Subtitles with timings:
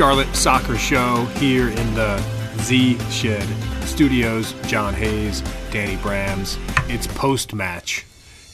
[0.00, 2.18] Charlotte Soccer Show here in the
[2.62, 3.46] Z Shed
[3.84, 4.54] Studios.
[4.66, 6.56] John Hayes, Danny Brams.
[6.88, 8.06] It's post match.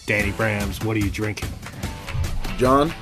[0.06, 1.48] Danny Brams, what are you drinking?
[2.58, 2.92] John,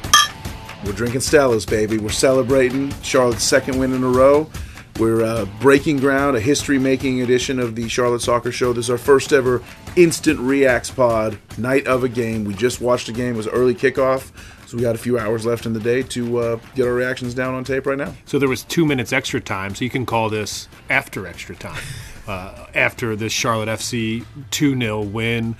[0.84, 1.96] we're drinking Stella's, baby.
[1.96, 4.50] We're celebrating Charlotte's second win in a row.
[4.98, 8.74] We're uh, breaking ground, a history making edition of the Charlotte Soccer Show.
[8.74, 9.62] This is our first ever
[9.96, 12.44] instant reacts pod, night of a game.
[12.44, 14.32] We just watched a game, it was early kickoff.
[14.74, 17.32] So we got a few hours left in the day to uh, get our reactions
[17.32, 18.12] down on tape right now.
[18.24, 21.80] So there was two minutes extra time, so you can call this after extra time.
[22.26, 25.56] Uh, after this Charlotte FC 2 0 win,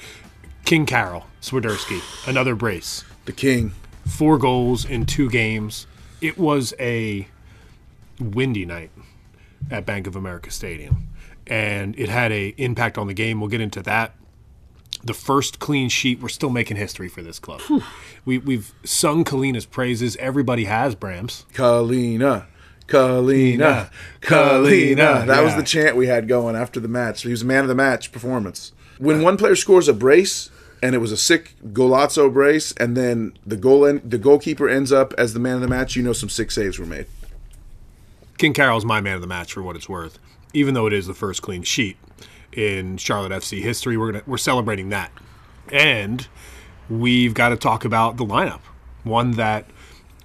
[0.64, 3.04] King Karol Swiderski, another brace.
[3.26, 3.72] The King.
[4.06, 5.86] Four goals in two games.
[6.22, 7.28] It was a
[8.18, 8.92] windy night
[9.70, 11.08] at Bank of America Stadium,
[11.46, 13.40] and it had a impact on the game.
[13.40, 14.14] We'll get into that.
[15.04, 16.20] The first clean sheet.
[16.20, 17.60] We're still making history for this club.
[18.24, 20.16] We, we've sung Kahlina's praises.
[20.16, 21.44] Everybody has Brams.
[21.52, 22.46] Kahlina.
[22.86, 25.26] Kahlina, Kahlina.
[25.26, 25.40] That Yeah.
[25.42, 27.22] was the chant we had going after the match.
[27.22, 28.72] He was a man of the match performance.
[28.98, 30.50] When one player scores a brace,
[30.82, 34.92] and it was a sick golazo brace, and then the goal en- the goalkeeper ends
[34.92, 37.06] up as the man of the match, you know some sick saves were made.
[38.36, 40.18] King Karol's my man of the match for what it's worth,
[40.52, 41.96] even though it is the first clean sheet
[42.56, 43.96] in Charlotte FC history.
[43.96, 45.12] We're gonna we're celebrating that,
[45.70, 46.26] and
[46.88, 48.60] we've got to talk about the lineup,
[49.02, 49.66] one that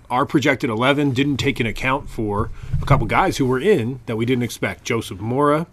[0.10, 2.50] our projected eleven didn't take into account for
[2.82, 4.84] a couple guys who were in that we didn't expect.
[4.84, 5.68] Joseph Mora,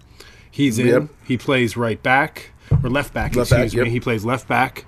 [0.50, 0.86] he's in.
[0.86, 1.08] Yep.
[1.26, 2.50] He plays right back
[2.82, 3.34] or left back.
[3.36, 3.84] Left excuse back, me.
[3.84, 3.92] yep.
[3.92, 4.84] He plays left back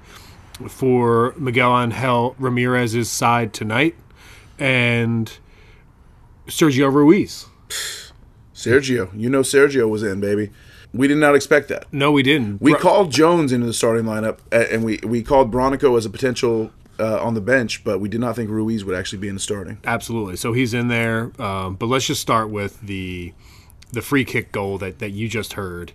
[0.68, 3.94] for Miguel Angel Ramirez's side tonight,
[4.58, 5.32] and
[6.46, 7.46] Sergio Ruiz.
[8.54, 10.50] Sergio, you know Sergio was in, baby.
[10.94, 11.84] We did not expect that.
[11.92, 12.60] No, we didn't.
[12.62, 16.06] We Bro- called Jones into the starting lineup, a- and we we called Bronico as
[16.06, 19.28] a potential uh, on the bench, but we did not think Ruiz would actually be
[19.28, 19.78] in the starting.
[19.84, 20.36] absolutely.
[20.36, 21.30] So he's in there.
[21.40, 23.32] Um, but let's just start with the
[23.92, 25.92] the free kick goal that, that you just heard.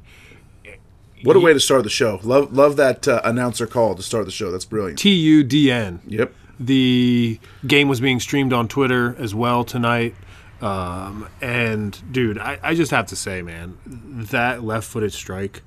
[1.24, 2.20] What a way to start the show!
[2.24, 4.52] Love love that uh, announcer call to start the show.
[4.52, 5.00] That's brilliant.
[5.00, 6.02] T U D N.
[6.08, 6.34] Yep.
[6.60, 10.16] The game was being streamed on Twitter as well tonight.
[10.64, 15.62] Um, and dude, I, I just have to say, man, that left footed strike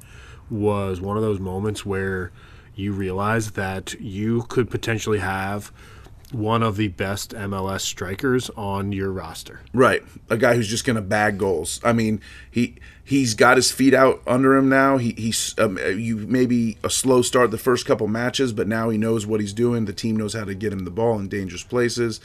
[0.48, 2.32] was one of those moments where
[2.74, 5.70] you realize that you could potentially have
[6.32, 9.60] one of the best MLS strikers on your roster.
[9.74, 11.78] Right, a guy who's just going to bag goals.
[11.84, 14.96] I mean, he he's got his feet out under him now.
[14.96, 18.96] He he's um, you maybe a slow start the first couple matches, but now he
[18.96, 19.84] knows what he's doing.
[19.84, 22.18] The team knows how to get him the ball in dangerous places.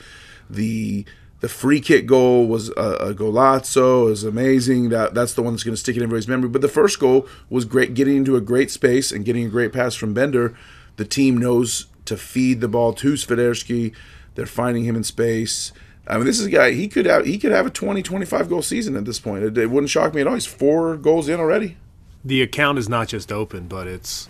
[0.49, 1.05] The
[1.41, 4.03] the free kick goal was a, a golazo.
[4.06, 4.90] It was amazing.
[4.90, 6.50] That that's the one that's going to stick in everybody's memory.
[6.50, 9.74] But the first goal was great, getting into a great space and getting a great
[9.74, 10.56] pass from Bender.
[10.96, 13.94] The team knows to feed the ball to Swiderski.
[14.35, 15.74] They're finding him in space.
[16.07, 16.72] I mean, this is a guy.
[16.72, 19.44] He could have he could have a 20, 25 goal season at this point.
[19.44, 20.35] It, it wouldn't shock me at all.
[20.35, 21.78] He's four goals in already.
[22.24, 24.30] the account is not just open, but it's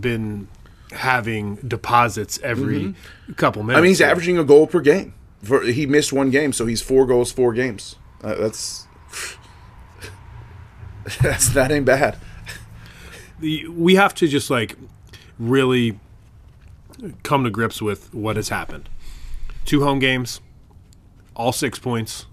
[0.00, 0.46] been
[0.92, 2.94] having deposits every
[3.36, 3.72] couple minutes.
[3.74, 3.78] Mm-hmm.
[3.78, 5.14] I mean, he's averaging a goal per game.
[5.42, 7.96] For, he missed one game, so he's four goals, four games.
[8.22, 8.86] Uh, that's
[11.22, 12.16] that's that ain't bad.
[13.40, 14.76] The- we have to just like
[15.38, 15.98] really
[17.22, 18.88] come to grips with what has happened.
[19.64, 20.40] Two home games,
[21.34, 22.26] all six points,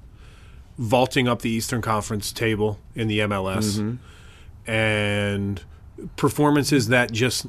[0.78, 3.98] vaulting up the Eastern Conference table in the MLS,
[4.66, 5.62] and
[6.16, 7.46] performances that just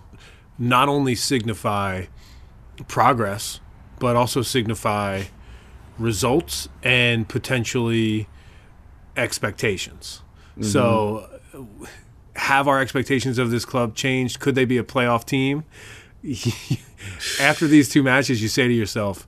[0.58, 2.06] not only signify
[2.88, 3.60] progress,
[4.00, 5.24] but also signify
[5.98, 8.28] results and potentially
[9.16, 10.22] expectations.
[10.52, 10.62] Mm-hmm.
[10.64, 11.28] So,
[12.36, 14.40] have our expectations of this club changed?
[14.40, 15.64] Could they be a playoff team?
[17.40, 19.26] After these two matches, you say to yourself,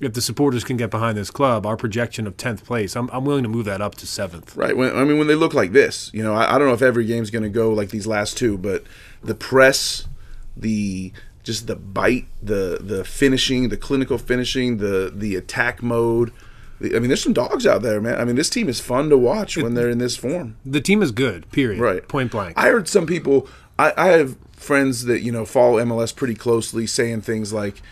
[0.00, 3.24] if the supporters can get behind this club, our projection of 10th place, I'm, I'm
[3.24, 4.56] willing to move that up to 7th.
[4.56, 4.76] Right.
[4.76, 6.82] When, I mean, when they look like this, you know, I, I don't know if
[6.82, 8.82] every game's going to go like these last two, but
[9.22, 10.08] the press,
[10.56, 11.12] the
[11.42, 16.32] just the bite, the the finishing, the clinical finishing, the the attack mode.
[16.80, 18.20] The, I mean, there's some dogs out there, man.
[18.20, 20.56] I mean, this team is fun to watch when they're in this form.
[20.64, 21.80] The team is good, period.
[21.80, 22.06] Right.
[22.08, 22.54] Point blank.
[22.56, 23.48] I heard some people.
[23.78, 27.82] I, I have friends that you know follow MLS pretty closely, saying things like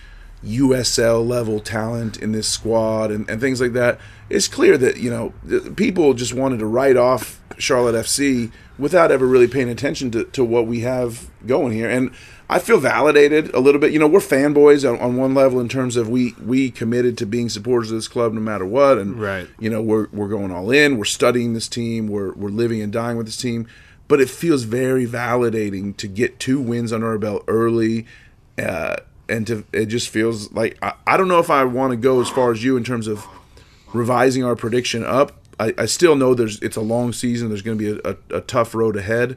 [0.45, 3.99] USL level talent in this squad and, and things like that.
[4.29, 5.35] It's clear that you know
[5.75, 10.45] people just wanted to write off Charlotte FC without ever really paying attention to, to
[10.45, 11.89] what we have going here.
[11.89, 12.13] And
[12.51, 13.93] I feel validated a little bit.
[13.93, 17.27] You know, we're fanboys on, on one level in terms of we we committed to
[17.27, 19.49] being supporters of this club no matter what, and Right.
[19.59, 20.99] you know we're we're going all in.
[20.99, 22.09] We're studying this team.
[22.09, 23.67] We're we're living and dying with this team.
[24.09, 28.07] But it feels very validating to get two wins under our belt early,
[28.59, 28.97] uh,
[29.29, 32.21] and to it just feels like I, I don't know if I want to go
[32.21, 33.25] as far as you in terms of
[33.93, 35.33] revising our prediction up.
[35.59, 37.49] I, I still know there's it's a long season.
[37.51, 39.37] There's going to be a, a, a tough road ahead,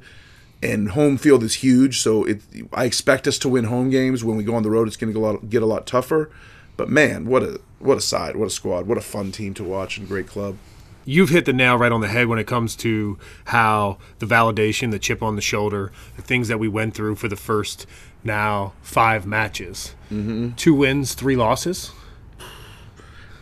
[0.64, 2.00] and home field is huge.
[2.00, 4.24] So it, I expect us to win home games.
[4.24, 5.86] When we go on the road, it's going to get a lot, get a lot
[5.86, 6.32] tougher.
[6.78, 9.64] But man, what a what a side, what a squad, what a fun team to
[9.64, 10.58] watch and great club.
[11.06, 14.92] You've hit the nail right on the head when it comes to how the validation,
[14.92, 17.86] the chip on the shoulder, the things that we went through for the first
[18.24, 19.94] now five matches.
[20.10, 20.52] Mm-hmm.
[20.52, 21.92] Two wins, three losses.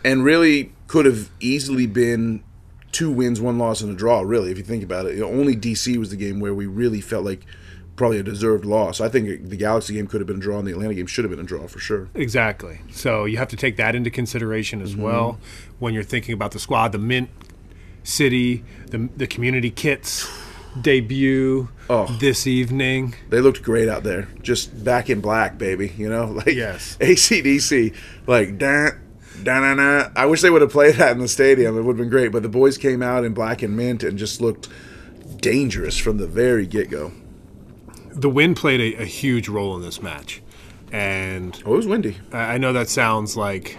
[0.04, 2.42] And really could have easily been
[2.92, 4.20] two wins, one loss, and a draw.
[4.20, 7.24] Really, if you think about it, only DC was the game where we really felt
[7.24, 7.44] like
[7.96, 9.00] probably a deserved loss.
[9.00, 11.24] I think the Galaxy game could have been a draw, and the Atlanta game should
[11.24, 12.08] have been a draw for sure.
[12.14, 12.80] Exactly.
[12.90, 15.02] So you have to take that into consideration as mm-hmm.
[15.02, 15.38] well
[15.78, 16.92] when you're thinking about the squad.
[16.92, 17.30] The Mint
[18.04, 20.28] City, the the community kits
[20.80, 23.14] debut oh, this evening.
[23.28, 25.92] They looked great out there, just back in black, baby.
[25.96, 27.94] You know, like yes, ACDC,
[28.26, 28.96] like that
[29.42, 30.10] Da-na-na.
[30.14, 31.76] I wish they would have played that in the stadium.
[31.76, 32.32] It would have been great.
[32.32, 34.68] But the boys came out in black and mint and just looked
[35.36, 37.12] dangerous from the very get go.
[38.10, 40.42] The wind played a, a, huge role in this match.
[40.92, 42.18] And oh, it was windy.
[42.32, 43.78] I know that sounds like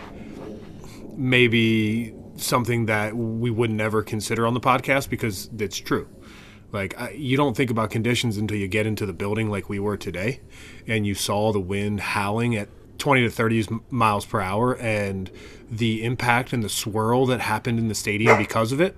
[1.15, 6.07] maybe something that we would never consider on the podcast because it's true.
[6.71, 9.95] Like you don't think about conditions until you get into the building like we were
[9.95, 10.41] today,
[10.87, 12.67] and you saw the wind howling at
[13.03, 15.29] 20 to 30 miles per hour and
[15.69, 18.95] the impact and the swirl that happened in the stadium because of it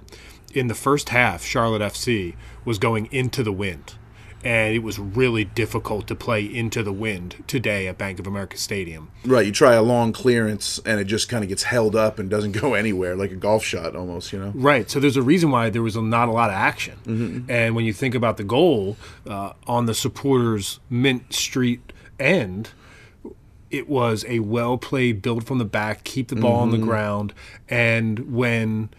[0.53, 2.35] in the first half charlotte fc
[2.65, 3.95] was going into the wind
[4.43, 8.55] and it was really difficult to play into the wind today at bank of america
[8.57, 9.09] stadium.
[9.25, 12.29] Right you try a long clearance and it just kind of gets held up and
[12.29, 14.51] doesn't go anywhere like a golf shot almost you know?
[14.53, 16.99] Right so there's a reason why there was not a lot of action.
[17.05, 17.49] Mm-hmm.
[17.49, 18.97] and when you think about the goal
[19.27, 22.69] uh, on the supporters mint street end
[23.71, 26.61] it was a well played build from the back, keep the ball mm-hmm.
[26.61, 26.87] on the mm-hmm.
[26.87, 27.33] ground,
[27.69, 28.89] and when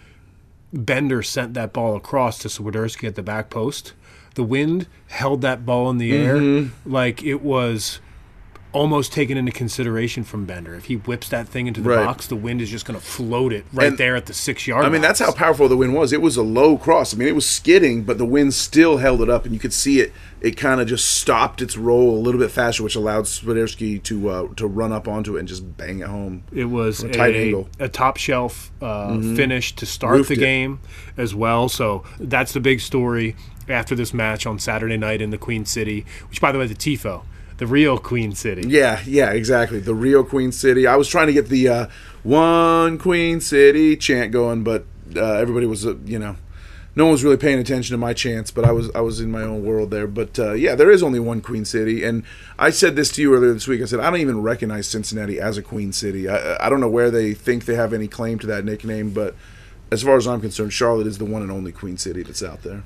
[0.72, 3.94] Bender sent that ball across to Swiderski at the back post,
[4.34, 6.66] the wind held that ball in the mm-hmm.
[6.66, 8.00] air like it was
[8.76, 10.74] almost taken into consideration from Bender.
[10.74, 12.04] If he whips that thing into the right.
[12.04, 14.66] box, the wind is just going to float it right and, there at the six
[14.66, 14.84] yard.
[14.84, 15.18] I mean, box.
[15.18, 16.12] that's how powerful the wind was.
[16.12, 17.14] It was a low cross.
[17.14, 19.72] I mean, it was skidding, but the wind still held it up, and you could
[19.72, 20.12] see it.
[20.42, 24.28] It kind of just stopped its roll a little bit faster, which allowed Swiderski to
[24.28, 26.44] uh, to run up onto it and just bang it home.
[26.52, 29.36] It was a, tight angle, a top shelf uh, mm-hmm.
[29.36, 30.80] finish to start Roofed the game
[31.16, 31.22] it.
[31.22, 31.70] as well.
[31.70, 33.36] So that's the big story
[33.68, 36.04] after this match on Saturday night in the Queen City.
[36.28, 37.22] Which, by the way, the tifo
[37.58, 38.66] the real Queen City.
[38.66, 39.80] Yeah, yeah, exactly.
[39.80, 40.86] The real Queen City.
[40.86, 41.86] I was trying to get the uh,
[42.22, 46.36] one Queen City chant going, but uh, everybody was, uh, you know,
[46.94, 48.50] no one was really paying attention to my chants.
[48.50, 50.06] But I was, I was in my own world there.
[50.06, 52.24] But uh, yeah, there is only one Queen City, and
[52.58, 53.80] I said this to you earlier this week.
[53.80, 56.28] I said I don't even recognize Cincinnati as a Queen City.
[56.28, 59.34] I, I don't know where they think they have any claim to that nickname, but
[59.90, 62.62] as far as I'm concerned, Charlotte is the one and only Queen City that's out
[62.62, 62.82] there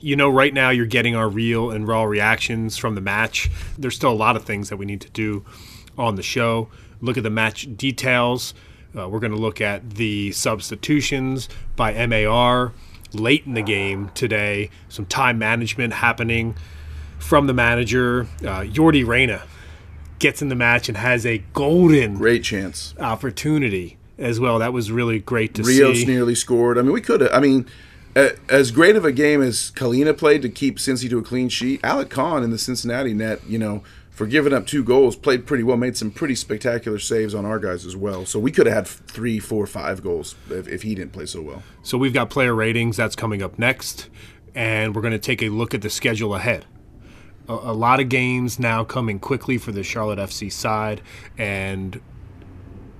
[0.00, 3.50] you know, right now you're getting our real and raw reactions from the match.
[3.78, 5.44] There's still a lot of things that we need to do
[5.96, 6.68] on the show.
[7.00, 8.54] Look at the match details.
[8.96, 12.72] Uh, we're going to look at the substitutions by MAR
[13.12, 14.70] late in the game today.
[14.88, 16.56] Some time management happening
[17.18, 18.22] from the manager.
[18.40, 19.42] Uh, Yordy Reyna
[20.18, 24.58] gets in the match and has a golden great chance opportunity as well.
[24.58, 25.82] That was really great to Rios see.
[25.82, 26.76] Rios nearly scored.
[26.76, 27.32] I mean, we could have.
[27.32, 27.66] I mean
[28.14, 31.80] as great of a game as Kahlina played to keep Cincy to a clean sheet,
[31.84, 35.62] Alec Kann in the Cincinnati net, you know, for giving up two goals, played pretty
[35.62, 38.26] well, made some pretty spectacular saves on our guys as well.
[38.26, 41.40] So we could have had three, four, five goals if, if he didn't play so
[41.40, 41.62] well.
[41.82, 44.10] So we've got player ratings that's coming up next,
[44.54, 46.66] and we're going to take a look at the schedule ahead.
[47.48, 51.00] A lot of games now coming quickly for the Charlotte FC side,
[51.38, 52.00] and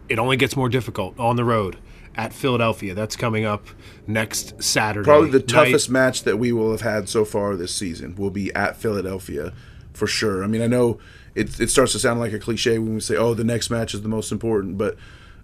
[0.09, 1.77] it only gets more difficult on the road
[2.17, 2.95] at Philadelphia.
[2.95, 3.67] That's coming up
[4.07, 5.05] next Saturday.
[5.05, 5.49] Probably the night.
[5.49, 9.53] toughest match that we will have had so far this season will be at Philadelphia
[9.93, 10.43] for sure.
[10.43, 10.99] I mean, I know
[11.35, 13.95] it, it starts to sound like a cliche when we say, oh, the next match
[13.95, 14.97] is the most important, but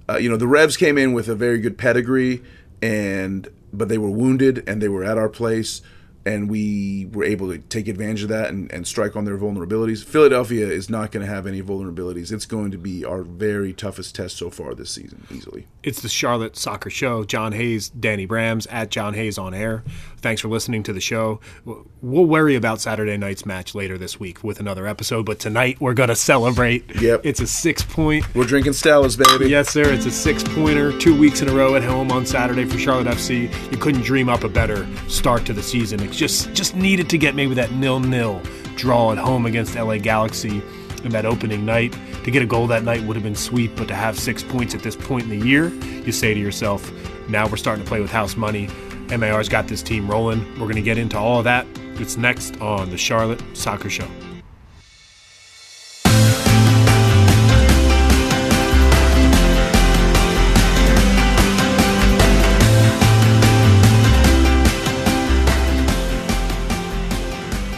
[0.08, 2.42] uh, you know, the Revs came in with a very good pedigree
[2.82, 5.82] and but they were wounded and they were at our place
[6.26, 10.04] and we were able to take advantage of that and, and strike on their vulnerabilities.
[10.04, 12.32] Philadelphia is not going to have any vulnerabilities.
[12.32, 15.68] It's going to be our very toughest test so far this season, easily.
[15.84, 17.22] It's the Charlotte Soccer Show.
[17.22, 19.84] John Hayes, Danny Brams at John Hayes on air.
[20.16, 21.40] Thanks for listening to the show.
[21.64, 25.94] We'll worry about Saturday night's match later this week with another episode, but tonight we're
[25.94, 26.84] going to celebrate.
[27.06, 27.20] Yep.
[27.24, 28.34] It's a six point.
[28.34, 29.50] We're drinking Stellas, baby.
[29.50, 29.92] Yes, sir.
[29.92, 33.06] It's a six pointer, two weeks in a row at home on Saturday for Charlotte
[33.06, 33.42] FC.
[33.70, 37.34] You couldn't dream up a better start to the season just just needed to get
[37.34, 38.40] maybe that nil nil
[38.76, 40.62] draw at home against LA Galaxy
[41.04, 41.96] in that opening night.
[42.24, 44.74] To get a goal that night would have been sweet, but to have six points
[44.74, 46.90] at this point in the year, you say to yourself,
[47.28, 48.68] Now we're starting to play with house money.
[49.16, 50.44] MAR's got this team rolling.
[50.54, 51.66] We're going to get into all of that.
[52.00, 54.08] It's next on the Charlotte Soccer Show.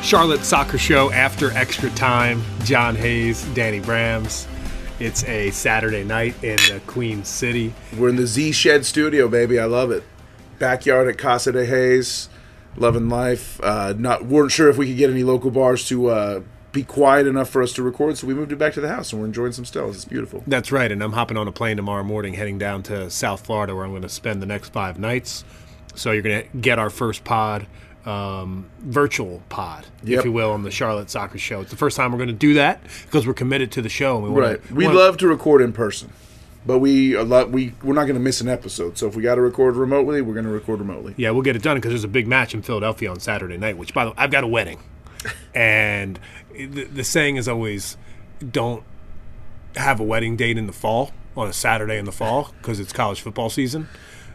[0.08, 2.42] Charlotte Soccer Show after extra time.
[2.64, 4.46] John Hayes, Danny Brams.
[4.98, 7.74] It's a Saturday night in the Queen City.
[7.94, 9.58] We're in the Z Shed studio, baby.
[9.58, 10.02] I love it.
[10.58, 12.30] Backyard at Casa de Hayes.
[12.74, 13.60] Loving life.
[13.62, 16.40] Uh, not weren't sure if we could get any local bars to uh,
[16.72, 19.12] be quiet enough for us to record, so we moved it back to the house
[19.12, 19.94] and we're enjoying some stills.
[19.94, 20.42] It's beautiful.
[20.46, 23.74] That's right, and I'm hopping on a plane tomorrow morning, heading down to South Florida,
[23.74, 25.44] where I'm going to spend the next five nights.
[25.94, 27.66] So you're going to get our first pod,
[28.08, 30.18] um, virtual pod, Yep.
[30.20, 31.60] if you will, on the Charlotte Soccer Show.
[31.60, 34.24] It's the first time we're going to do that because we're committed to the show.
[34.24, 34.70] And we Right.
[34.72, 36.10] We wanna- love to record in person,
[36.66, 38.96] but we a lot we we're not going to miss an episode.
[38.96, 41.14] So if we got to record remotely, we're going to record remotely.
[41.18, 43.76] Yeah, we'll get it done because there's a big match in Philadelphia on Saturday night.
[43.76, 44.78] Which, by the way, I've got a wedding,
[45.54, 46.18] and
[46.52, 47.96] the, the saying is always,
[48.50, 48.84] don't
[49.76, 52.92] have a wedding date in the fall on a Saturday in the fall because it's
[52.92, 53.86] college football season.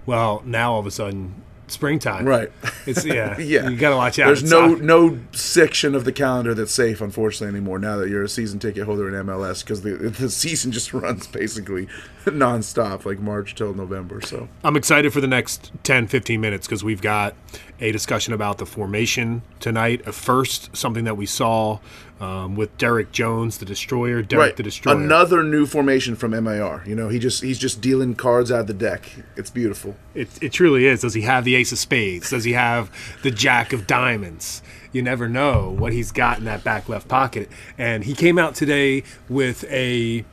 [0.06, 2.26] Well, now all of a sudden, springtime.
[2.26, 2.52] Right.
[2.86, 3.38] It's yeah.
[3.40, 3.70] Yeah.
[3.70, 4.28] You got to watch out.
[4.28, 4.84] There's It's no soccer.
[4.84, 7.80] no section of the calendar that's safe, unfortunately, anymore.
[7.80, 11.28] Now that you're a season ticket holder in MLS, because the the season just runs
[11.28, 11.88] basically
[12.26, 14.22] nonstop, like March till November.
[14.22, 17.36] So I'm excited for the next 10, 15 minutes because we've got
[17.80, 20.02] a discussion about the formation tonight.
[20.08, 21.80] A first, something that we saw
[22.24, 24.22] um, with Derek Jones, the Destroyer.
[24.22, 24.96] Derek the Destroyer.
[24.96, 26.82] another new formation from MAR.
[26.86, 29.12] You know, he just he's just dealing cards out of the deck.
[29.36, 29.96] It's beautiful.
[30.16, 31.02] It, it truly is.
[31.02, 32.30] Does he have the ace of spades?
[32.30, 32.90] Does he have
[33.24, 34.62] the jack of diamonds?
[34.94, 37.50] You never know what he's got in that back left pocket.
[37.78, 40.24] And he came out today with a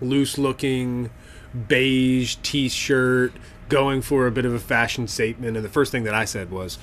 [0.00, 1.10] loose looking
[1.68, 3.32] beige t shirt,
[3.68, 5.56] going for a bit of a fashion statement.
[5.56, 6.78] And the first thing that I said was,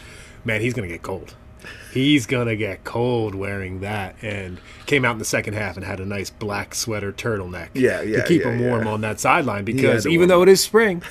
[0.46, 1.34] man, he's going to get cold.
[1.98, 4.16] He's going to get cold wearing that.
[4.22, 8.02] And came out in the second half and had a nice black sweater turtleneck Yeah,
[8.02, 8.94] yeah, to keep yeah, him warm yeah.
[8.94, 11.02] on that sideline because even though it is spring,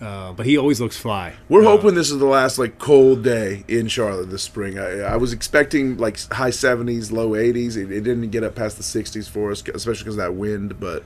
[0.00, 1.34] uh, but he always looks fly.
[1.48, 4.78] We're hoping this is the last like cold day in Charlotte this spring.
[4.78, 7.76] I, I was expecting like high 70s, low 80s.
[7.76, 10.78] It, it didn't get up past the 60s for us, especially because of that wind.
[10.78, 11.04] But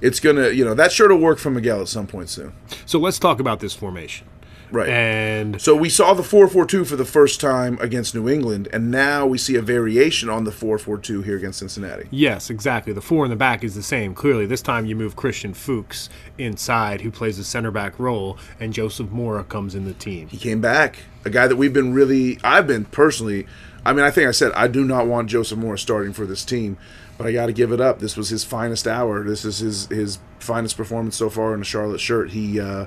[0.00, 2.52] it's gonna, you know, that sure to work for Miguel at some point soon.
[2.86, 4.26] So let's talk about this formation.
[4.74, 4.88] Right.
[4.88, 9.24] And So we saw the 4-4-2 for the first time against New England, and now
[9.24, 12.08] we see a variation on the 4-4-2 here against Cincinnati.
[12.10, 12.92] yes, exactly.
[12.92, 14.14] The four in the back is the same.
[14.14, 18.72] Clearly, this time you move Christian Fuchs inside, who plays the center back role, and
[18.72, 20.26] Joseph Mora comes in the team.
[20.26, 23.46] He came back, a guy that we've been really, I've been personally,
[23.86, 26.44] I mean, I think I said I do not want Joseph Mora starting for this
[26.44, 26.78] team,
[27.16, 28.00] but I got to give it up.
[28.00, 29.22] This was his finest hour.
[29.22, 32.30] This is his his finest performance so far in a Charlotte shirt.
[32.30, 32.86] He uh,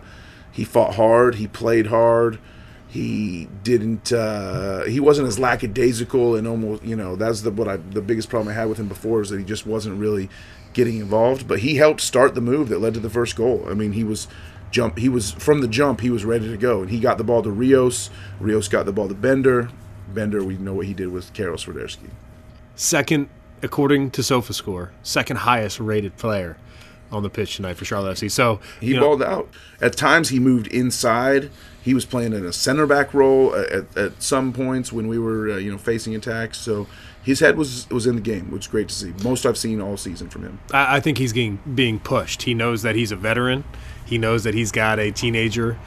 [0.57, 1.35] he fought hard.
[1.35, 2.39] He played hard.
[2.87, 4.11] He didn't.
[4.11, 6.83] Uh, he wasn't as lackadaisical and almost.
[6.83, 9.29] You know, that's the what I the biggest problem I had with him before is
[9.29, 10.31] that he just wasn't really
[10.73, 11.47] getting involved.
[11.47, 13.65] But he helped start the move that led to the first goal.
[13.69, 14.27] I mean, he was
[14.71, 14.97] jump.
[14.97, 16.01] He was from the jump.
[16.01, 18.09] He was ready to go, and he got the ball to Rios.
[18.39, 19.69] Rios got the ball to Bender.
[20.11, 22.09] Bender, we know what he did with Karol Swiderski.
[22.73, 23.29] Second,
[23.61, 26.57] according to SofaScore, second highest rated player
[27.11, 28.29] on the pitch tonight for Charlotte FC.
[28.29, 29.49] So He you know, balled out.
[29.81, 31.49] At times, he moved inside.
[31.81, 35.17] He was playing in a center back role at, at, at some points when we
[35.17, 36.57] were, uh, you know, facing attacks.
[36.57, 36.87] So
[37.23, 39.13] his head was was in the game, which is great to see.
[39.23, 40.59] Most I've seen all season from him.
[40.71, 42.43] I, I think he's getting being pushed.
[42.43, 43.63] He knows that he's a veteran.
[44.05, 45.77] He knows that he's got a teenager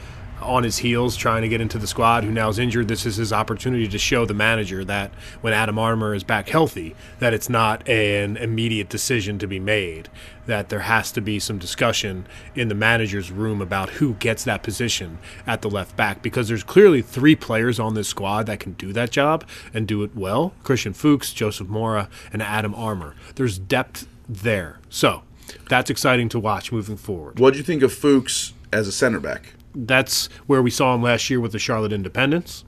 [0.41, 2.87] on his heels trying to get into the squad who now is injured.
[2.87, 6.95] This is his opportunity to show the manager that when Adam Armour is back healthy,
[7.19, 10.09] that it's not an immediate decision to be made.
[10.47, 14.63] That there has to be some discussion in the manager's room about who gets that
[14.63, 18.73] position at the left back because there's clearly three players on this squad that can
[18.73, 20.53] do that job and do it well.
[20.63, 23.15] Christian Fuchs, Joseph Mora, and Adam Armour.
[23.35, 24.79] There's depth there.
[24.89, 25.23] So
[25.69, 27.39] that's exciting to watch moving forward.
[27.39, 29.53] What do you think of Fuchs as a center back?
[29.73, 32.65] That's where we saw him last year with the Charlotte Independence.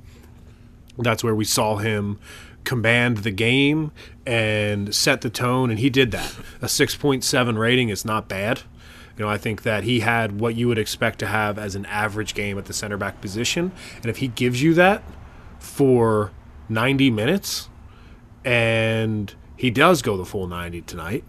[0.97, 2.19] That's where we saw him
[2.63, 3.91] command the game
[4.25, 6.35] and set the tone, and he did that.
[6.61, 8.61] A 6.7 rating is not bad.
[9.17, 11.85] You know, I think that he had what you would expect to have as an
[11.85, 13.71] average game at the center back position.
[13.97, 15.03] And if he gives you that
[15.59, 16.31] for
[16.69, 17.69] 90 minutes,
[18.43, 21.23] and he does go the full 90 tonight,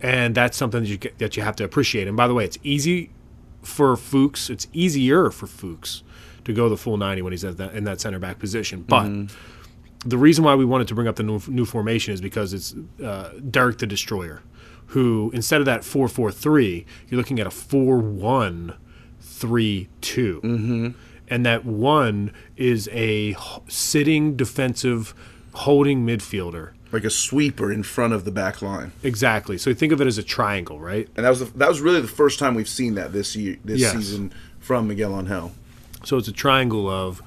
[0.00, 2.08] and that's something that you, that you have to appreciate.
[2.08, 3.10] And by the way, it's easy
[3.62, 4.50] for Fuchs.
[4.50, 6.02] It's easier for Fuchs
[6.44, 8.82] to go the full 90 when he's at that, in that center back position.
[8.82, 9.06] But
[10.06, 12.74] the reason why we wanted to bring up the new, new formation is because it's
[13.02, 14.42] uh, Derek the Destroyer,
[14.86, 18.74] who instead of that 4 4 3, you're looking at a 4 1
[19.38, 20.88] three two, mm-hmm.
[21.28, 23.36] and that one is a
[23.68, 25.14] sitting defensive
[25.54, 26.72] holding midfielder.
[26.90, 28.92] Like a sweeper in front of the back line.
[29.02, 29.58] Exactly.
[29.58, 31.08] So you think of it as a triangle, right?
[31.16, 33.58] And that was the, that was really the first time we've seen that this year
[33.64, 33.92] this Yes.
[33.92, 35.52] season from Miguel Angel.
[36.04, 37.20] So it's a triangle of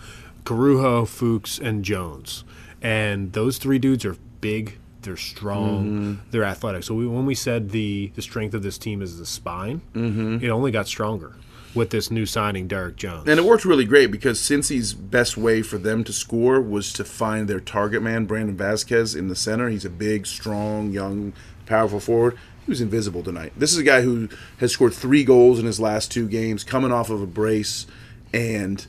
[0.45, 2.43] Corujo, Fuchs, and Jones.
[2.81, 6.13] And those three dudes are big, they're strong, mm-hmm.
[6.31, 6.83] they're athletic.
[6.83, 10.43] So we, when we said the, the strength of this team is the spine, mm-hmm.
[10.43, 11.35] it only got stronger
[11.73, 13.27] with this new signing, Derek Jones.
[13.27, 17.03] And it worked really great because Cincy's best way for them to score was to
[17.03, 19.69] find their target man, Brandon Vazquez, in the center.
[19.69, 21.33] He's a big, strong, young,
[21.65, 22.37] powerful forward.
[22.65, 23.53] He was invisible tonight.
[23.57, 26.91] This is a guy who has scored three goals in his last two games, coming
[26.91, 27.87] off of a brace,
[28.33, 28.85] and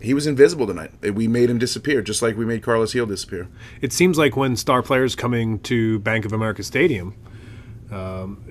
[0.00, 0.92] he was invisible tonight.
[1.02, 3.48] We made him disappear, just like we made Carlos Gil disappear.
[3.80, 7.14] it seems like when star players coming to Bank of America Stadium,
[7.90, 8.42] um,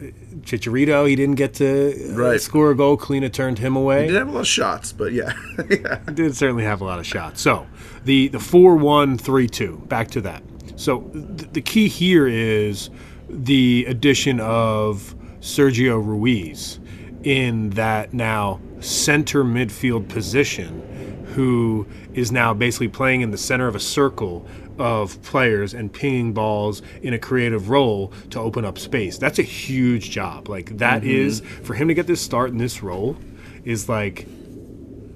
[0.42, 2.42] Chicharito, he didn't get to uh, Right.
[2.42, 2.98] score a goal.
[2.98, 4.02] Kahlina turned him away.
[4.04, 5.34] He did have a lot of shots, but yeah.
[5.70, 6.00] yeah.
[6.14, 7.42] did certainly have a lot of shots.
[7.42, 7.68] So
[8.06, 9.78] the the four one three two.
[9.88, 10.44] Back to that.
[10.78, 12.90] So th- the key here is
[13.30, 16.80] the addition of Sergio Ruiz
[17.24, 23.76] in that now center midfield position, who is now basically playing in the center of
[23.76, 24.46] a circle
[24.78, 29.18] of players and pinging balls in a creative role to open up space.
[29.18, 30.50] That's a huge job.
[30.50, 31.10] Like that mm-hmm.
[31.12, 33.18] is for him to get this start in this role
[33.64, 34.28] is like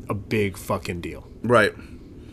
[0.10, 1.74] a big fucking deal, Right.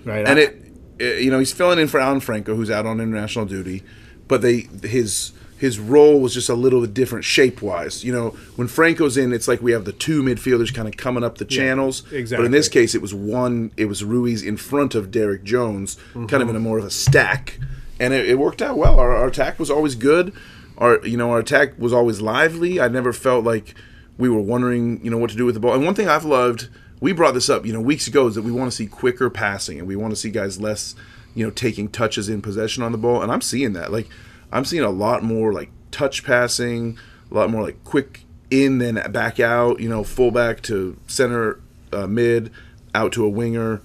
[0.04, 0.26] right?
[0.26, 0.62] and I- it,
[0.98, 3.82] it- you know he's filling in for Alan Franco who's out on international duty
[4.28, 8.30] but they his his role was just a little bit different shape wise you know
[8.56, 11.44] when Franco's in it's like we have the two midfielders kind of coming up the
[11.44, 12.36] channels Exactly.
[12.36, 15.96] but in this case it was one it was Ruiz in front of Derek Jones
[16.12, 16.40] kind Mm-hmm.
[16.42, 17.58] of in a more of a stack
[17.98, 20.32] and it, it worked out well our, our attack was always good
[20.78, 23.74] our you know our attack was always lively I never felt like
[24.18, 26.24] we were wondering you know what to do with the ball and one thing I've
[26.24, 28.86] loved we brought this up, you know, weeks ago, is that we want to see
[28.86, 30.94] quicker passing and we want to see guys less,
[31.34, 33.20] you know, taking touches in possession on the ball.
[33.20, 33.92] And I'm seeing that.
[33.92, 34.08] Like,
[34.56, 36.98] I'm seeing a lot more like touch passing,
[37.30, 41.60] a lot more like quick in then back out, you know, fullback to center,
[41.92, 42.50] uh, mid,
[42.94, 43.82] out to a winger.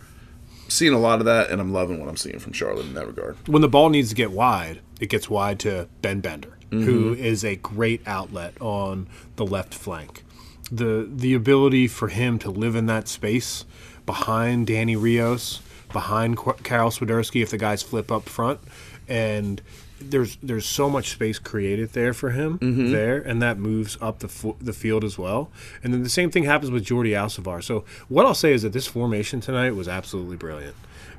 [0.69, 3.05] Seeing a lot of that, and I'm loving what I'm seeing from Charlotte in that
[3.05, 3.35] regard.
[3.49, 7.43] when the ball needs to get wide, it gets wide to Ben Bender, who is
[7.43, 10.23] a great outlet on the left flank.
[10.71, 13.65] The the ability for him to live in that space
[14.05, 18.61] behind Danny Rios, behind Karol Swiderski if the guys flip up front,
[19.09, 19.61] and
[20.09, 22.57] there's there's so much space created there for him
[22.91, 25.49] there, and that moves up the fo- the field as well.
[25.83, 27.63] And then the same thing happens with Jordi Alcivar.
[27.63, 30.75] So what I'll say is that this formation tonight was absolutely brilliant,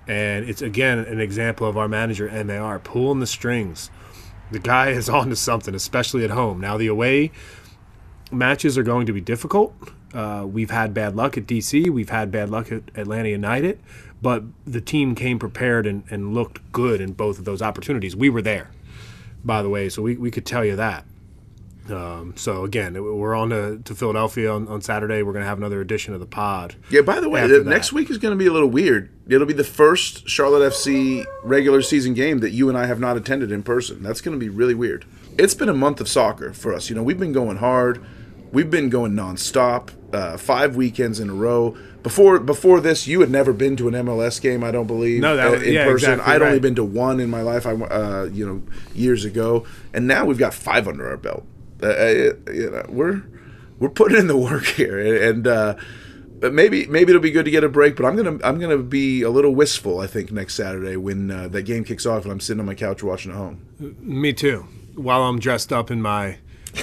[0.07, 3.91] and it's again an example of our manager Mar pulling the strings.
[4.51, 6.61] The guy is on to something, especially at home.
[6.61, 7.31] Now the away
[8.31, 9.75] matches are going to be difficult.
[10.15, 11.89] Uh, we've had bad luck at DC.
[11.89, 13.79] We've had bad luck at Atlanta United,
[14.23, 18.15] but the team came prepared and, and looked good in both of those opportunities.
[18.15, 18.71] We were there,
[19.45, 21.05] by the way, so we, we could tell you that.
[21.91, 25.23] Um, so again, we're on to, to Philadelphia on, on Saturday.
[25.23, 26.77] We're going to have another edition of the pod.
[26.91, 29.11] Yeah, by the way, the, next week is going to be a little weird.
[29.29, 33.17] It'll be the first Charlotte FC regular season game that you and I have not
[33.17, 34.03] attended in person.
[34.03, 35.05] That's going to be really weird.
[35.37, 36.89] It's been a month of soccer for us.
[36.89, 38.05] You know, we've been going hard.
[38.53, 41.77] We've been going nonstop, uh, five weekends in a row.
[42.03, 45.21] Before before this, you had never been to an MLS game, I don't believe.
[45.21, 46.13] No, that uh, was- in yeah, person.
[46.13, 47.67] exactly I'd only been to one in my life.
[47.67, 48.63] I uh, you know
[48.95, 51.45] years ago, and now we've got five under our belt.
[51.83, 53.23] Uh, uh, you know, we're
[53.79, 55.77] we're putting in the work here, and uh,
[56.41, 57.95] but maybe maybe it'll be good to get a break.
[57.97, 60.01] But I'm gonna I'm gonna be a little wistful.
[60.01, 62.75] I think next Saturday when uh, that game kicks off and I'm sitting on my
[62.75, 63.65] couch watching at home.
[64.01, 64.67] Me too.
[64.95, 66.39] While I'm dressed up in my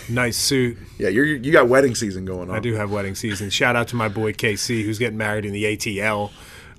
[0.10, 2.56] nice suit, Yeah, you're you got wedding season going on.
[2.56, 3.50] I do have wedding season.
[3.50, 6.32] Shout out to my boy KC, who's getting married in the ATL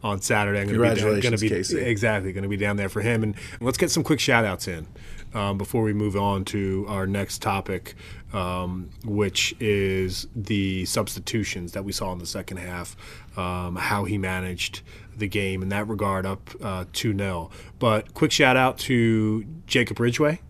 [0.03, 0.61] on Saturday.
[0.61, 1.87] I'm gonna Be down, Congratulations, gonna be, KC.
[1.87, 3.23] Exactly, going to be down there for him.
[3.23, 4.87] And let's get some quick shout outs in
[5.35, 7.95] um, before we move on to our next topic,
[8.33, 12.97] um, which is the substitutions that we saw in the second half,
[13.37, 14.83] um, how he managed
[15.17, 17.51] the game in that regard, up uh, 2 0.
[17.79, 20.41] But quick shout out to Jacob Ridgway,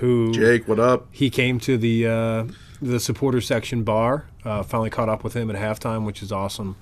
[0.00, 1.06] who Jake, what up?
[1.10, 2.44] he came to the uh,
[2.80, 4.26] the supporter section bar.
[4.44, 6.76] Uh, finally caught up with him at halftime, which is awesome.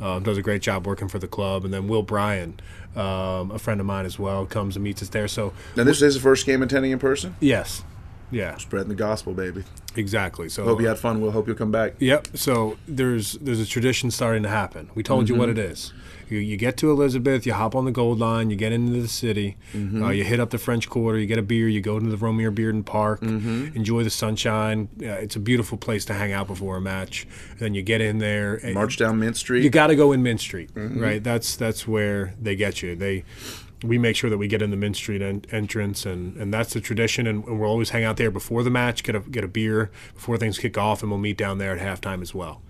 [0.00, 1.64] Um, does a great job working for the club.
[1.64, 2.58] And then Will Bryan,
[2.96, 5.28] um, a friend of mine as well, comes and meets us there.
[5.28, 7.36] So And this is his first game attending in person.
[7.38, 7.84] yes,
[8.32, 9.62] Yeah, Spreading the gospel, baby.
[9.94, 10.48] exactly.
[10.48, 11.20] So Hope you had fun.
[11.20, 11.94] We'll hope you'll come back.
[12.00, 12.28] Yep.
[12.34, 14.90] So there's there's a tradition starting to happen.
[14.96, 15.60] We told you what Mm-hmm.
[15.60, 15.92] it is.
[16.32, 19.06] You, you get to Elizabeth, you hop on the Gold Line, you get into the
[19.08, 20.02] city, Mm-hmm.
[20.02, 22.16] uh, you hit up the French Quarter, you get a beer, you go to the
[22.16, 23.76] Romare Bearden Park, Mm-hmm.
[23.76, 24.88] enjoy the sunshine.
[25.00, 27.26] Uh, it's a beautiful place to hang out before a match.
[27.58, 28.54] Then you get in there.
[28.54, 29.62] and- March down Mint Street.
[29.62, 30.98] you got to go in Mint Street, Mm-hmm.
[31.00, 31.22] right?
[31.22, 32.96] That's that's where they get you.
[32.96, 33.24] They
[33.84, 36.72] we make sure that we get in the Mint Street en- entrance, and, and that's
[36.72, 37.26] the tradition.
[37.26, 39.90] And, and we'll always hang out there before the match, get a get a beer
[40.14, 42.62] before things kick off, and we'll meet down there at halftime as well.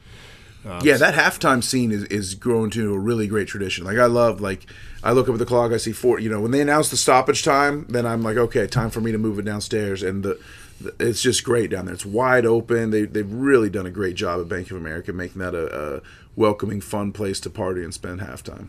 [0.64, 3.85] Um, yeah, that halftime scene is, is growing to a really great tradition.
[3.85, 4.66] Like I love like
[5.03, 6.20] I look up at the clock, I see four.
[6.20, 9.11] You know, when they announce the stoppage time, then I'm like, okay, time for me
[9.12, 10.38] to move it downstairs, and the.
[10.81, 11.94] the- It's just great down there.
[11.94, 12.90] It's wide open.
[12.90, 16.01] They, they've really done a great job at Bank of America making that a, a
[16.35, 18.66] welcoming, fun place to party and spend halftime.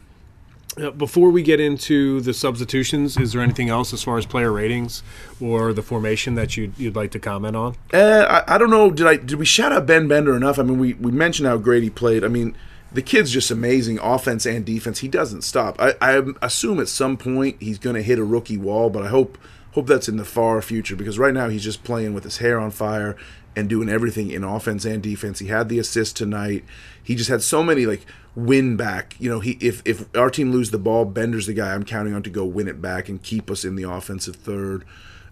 [0.82, 4.52] Uh, Before we get into the substitutions, is there anything else as far as player
[4.52, 5.04] ratings
[5.40, 7.76] or the formation that you'd, you'd like to comment on?
[7.94, 8.90] Uh, I, I don't know.
[8.90, 10.58] Did I did we shout out Ben Bender enough?
[10.58, 12.24] I mean, we, we mentioned how great he played.
[12.24, 12.56] I mean,
[12.92, 15.00] the kid's just amazing, offense and defense.
[15.00, 15.76] He doesn't stop.
[15.80, 19.08] I, I assume at some point he's going to hit a rookie wall, but I
[19.08, 19.38] hope
[19.72, 22.60] hope that's in the far future because right now he's just playing with his hair
[22.60, 23.16] on fire
[23.56, 25.40] and doing everything in offense and defense.
[25.40, 26.64] He had the assist tonight.
[27.04, 29.15] He just had so many like win back.
[29.19, 32.13] You know, he if if our team lose the ball, Bender's the guy I'm counting
[32.13, 34.84] on to go win it back and keep us in the offensive third.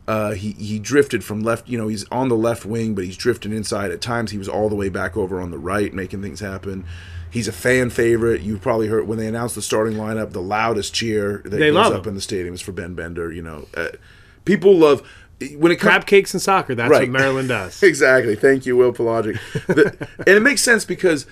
[0.08, 1.68] Uh, he he drifted from left.
[1.70, 3.92] You know, he's on the left wing, but he's drifting inside.
[3.92, 6.86] At times, he was all the way back over on the right, making things happen.
[7.30, 8.42] He's a fan favorite.
[8.42, 11.88] You probably heard when they announced the starting lineup, the loudest cheer that They goes
[11.92, 12.10] up him.
[12.10, 13.32] in the stadium is for Ben Bender.
[13.32, 13.90] You know, uh,
[14.44, 15.02] people love
[15.56, 16.76] when it comes Crab cakes and soccer.
[16.76, 17.02] That's Right.
[17.10, 17.82] what Maryland does.
[17.84, 18.36] exactly.
[18.36, 19.38] Thank you, Will Pelagic.
[19.68, 21.26] The- and it makes sense because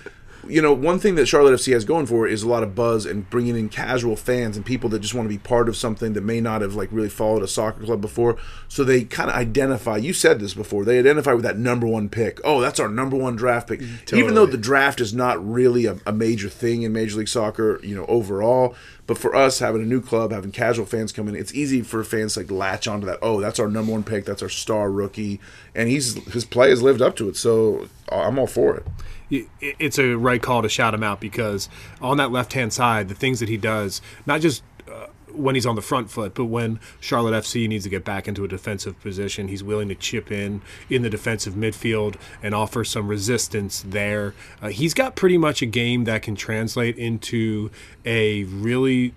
[0.48, 2.74] you know one thing that Charlotte FC has going for it is a lot of
[2.74, 5.76] buzz and bringing in casual fans and people that just want to be part of
[5.76, 8.36] something that may not have like really followed a soccer club before.
[8.68, 9.96] So they kind of identify.
[9.98, 10.84] You said this before.
[10.84, 12.40] They identify with that number one pick.
[12.44, 13.80] Oh, that's our number one draft pick.
[14.12, 17.80] Even though the draft is not really a, a major thing in Major League Soccer,
[17.82, 18.74] you know, overall.
[19.06, 22.04] But for us, having a new club, having casual fans come in, it's easy for
[22.04, 23.18] fans to like latch onto that.
[23.20, 24.24] Oh, that's our number one pick.
[24.24, 25.40] That's our star rookie,
[25.74, 27.36] and he's his play has lived up to it.
[27.36, 28.86] So uh, I'm all for it-
[29.30, 31.68] it's a right call to shout him out because
[32.00, 35.66] on that left hand side, the things that he does, not just uh, when he's
[35.66, 39.00] on the front foot, but when Charlotte FC needs to get back into a defensive
[39.00, 44.34] position, he's willing to chip in in the defensive midfield and offer some resistance there.
[44.60, 47.70] Uh, he's got pretty much a game that can translate into
[48.04, 49.14] a really,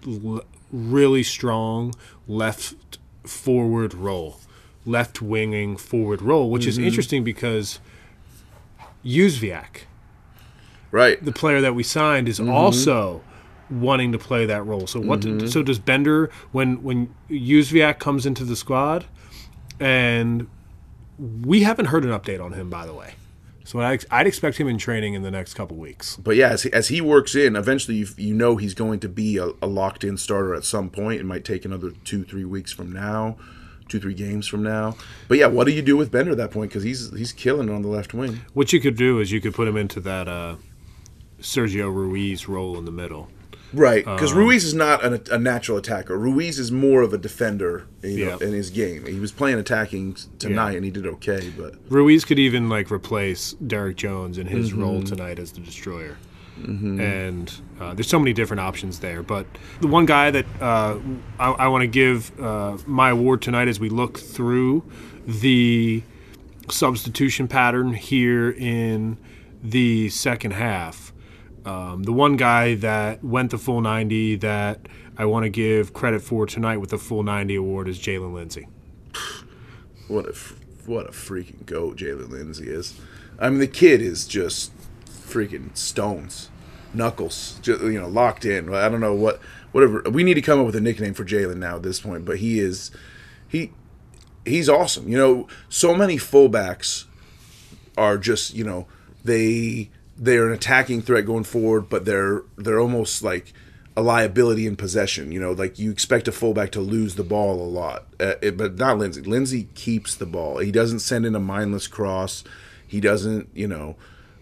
[0.72, 1.94] really strong
[2.28, 4.40] left forward role,
[4.86, 7.80] left winging forward role, which is interesting because
[9.06, 9.84] Jóźwiak
[10.94, 11.24] Right.
[11.26, 13.24] the player that we signed is also
[13.70, 14.86] wanting to play that role.
[14.86, 15.24] So what?
[15.50, 19.06] so does Bender when when Jóźwiak comes into the squad,
[19.80, 20.48] and
[21.18, 23.16] we haven't heard an update on him by the way.
[23.66, 26.18] So I, I'd expect him in training in the next couple weeks.
[26.18, 29.10] But yeah, as he, as he works in, eventually you, you know he's going to
[29.10, 31.22] be a, a locked in starter at some point.
[31.22, 33.38] It might take another two, three weeks from now,
[33.88, 34.98] two, three games from now.
[35.30, 36.72] But yeah, what do you do with Bender at that point?
[36.72, 38.42] Because he's he's killing on the left wing.
[38.54, 40.58] What you could do is you could put him into that uh,
[41.44, 43.30] Sergio Ruiz role in the middle.
[43.76, 46.16] Right, because Um, Ruiz is not an, a natural attacker.
[46.18, 48.48] Ruiz is more of a defender, you know, Yeah.
[48.48, 49.06] in his game.
[49.08, 50.76] He was playing attacking tonight, Yeah.
[50.78, 51.52] and he did okay.
[51.58, 56.18] But Ruiz could even like replace Derek Jones in his role tonight as the destroyer.
[56.66, 57.52] And
[57.82, 59.24] uh, there's so many different options there.
[59.24, 59.48] But
[59.82, 61.00] the one guy that uh,
[61.40, 64.84] I, I want to give uh, my award tonight as we look through
[65.26, 66.04] the
[66.70, 69.18] substitution pattern here in
[69.64, 71.12] the second half.
[71.66, 76.22] Um, the one guy that went the full 90 that I want to give credit
[76.22, 78.68] for tonight with the full 90 award is Jaylin Lindsey.
[80.08, 80.36] what a
[80.86, 83.00] what a freaking goat Jaylin Lindsey is.
[83.40, 84.72] I mean, the kid is just
[85.06, 86.50] freaking stones,
[86.94, 88.74] knuckles, just, you know, locked in.
[88.74, 89.40] I don't know what
[89.72, 90.02] whatever.
[90.12, 92.26] We need to come up with a nickname for Jaylin now at this point.
[92.26, 92.92] But he is
[93.48, 93.72] he
[94.46, 95.08] he's awesome.
[95.08, 97.06] You know, so many fullbacks
[97.98, 98.88] are just you know
[99.24, 103.54] they they're an attacking threat going forward, but they're they're almost like
[103.96, 105.32] a liability in possession.
[105.32, 108.58] You know, like you expect a fullback to lose the ball a lot, uh, it-
[108.58, 109.22] but not Lindsey.
[109.22, 110.58] Lindsey keeps the ball.
[110.60, 112.44] He doesn't send in a mindless cross.
[112.88, 113.96] He doesn't, you know,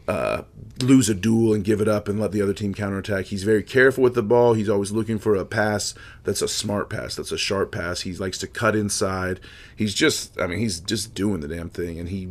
[0.07, 0.41] uh,
[0.81, 3.25] lose a duel and give it up and let the other team counterattack.
[3.25, 4.53] He's very careful with the ball.
[4.55, 8.01] He's always looking for a pass that's a smart pass, that's a sharp pass.
[8.01, 9.39] He likes to cut inside.
[9.75, 12.29] He's just, I mean, he's just doing the damn thing, and he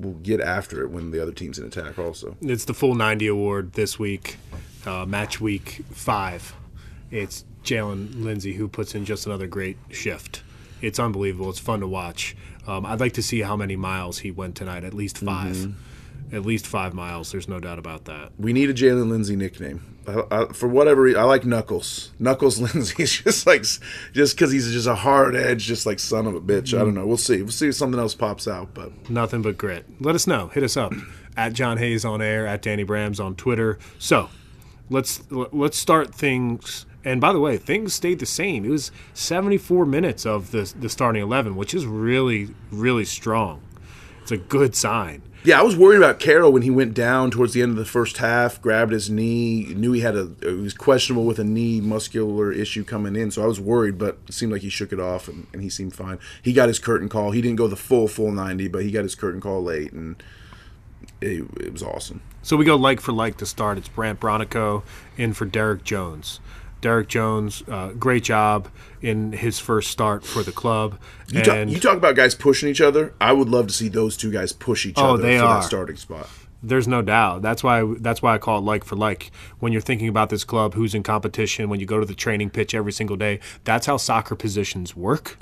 [0.00, 1.98] will get after it when the other team's in attack.
[1.98, 4.36] Also, It's the full 90 award this week,
[4.86, 6.54] uh, match week five.
[7.10, 10.42] It's Jaylin Lindsey who puts in just another great shift.
[10.80, 11.50] it's unbelievable.
[11.50, 12.36] It's fun to watch.
[12.66, 14.84] Um, I'd like to see how many miles he went tonight.
[14.84, 15.72] At least 5 Mm-hmm.
[16.32, 17.32] At least five miles.
[17.32, 18.32] There's no doubt about that.
[18.38, 19.98] We need a Jaylin Lindsey nickname.
[20.06, 22.12] I, I, for whatever reason, I like Knuckles.
[22.18, 23.64] Knuckles Lindsey is just like,
[24.12, 26.78] just because he's just a hard edge, just like son of a bitch.
[26.78, 27.06] I don't know.
[27.06, 27.42] We'll see.
[27.42, 28.74] We'll see if something else pops out.
[28.74, 29.86] But Nothing but grit.
[30.00, 30.48] Let us know.
[30.48, 30.92] Hit us up
[31.36, 33.78] at John Hayes on air at Danny Brams on Twitter.
[33.98, 34.28] So
[34.90, 36.84] let's let's start things.
[37.04, 38.64] And by the way, things stayed the same.
[38.64, 43.62] It was 74 minutes of the the starting 11, which is really really strong.
[44.22, 45.22] It's a good sign.
[45.48, 47.86] Yeah, I was worried about Karol when he went down towards the end of the
[47.86, 51.80] first half, grabbed his knee, knew he had a, he was questionable with a knee
[51.80, 53.30] muscular issue coming in.
[53.30, 55.70] So I was worried, but it seemed like he shook it off and, and he
[55.70, 56.18] seemed fine.
[56.42, 57.30] He got his curtain call.
[57.30, 60.22] He didn't go the full, full 90, but he got his curtain call late and
[61.22, 62.20] it, it was awesome.
[62.42, 63.78] So we go like for like to start.
[63.78, 64.82] It's Brandt Bronico
[65.16, 66.40] in for Derek Jones.
[66.80, 68.68] Derek Jones, uh, great job
[69.02, 70.98] in his first start for the club.
[71.28, 73.14] You, talk, you talk about guys pushing each other.
[73.20, 75.60] I would love to see those two guys push each Oh, other they for are.
[75.60, 76.28] that starting spot.
[76.62, 77.42] There's no doubt.
[77.42, 79.30] That's why that's why I call it like for like.
[79.60, 82.50] When you're thinking about this club, who's in competition, when you go to the training
[82.50, 85.38] pitch every single day, that's how soccer positions work.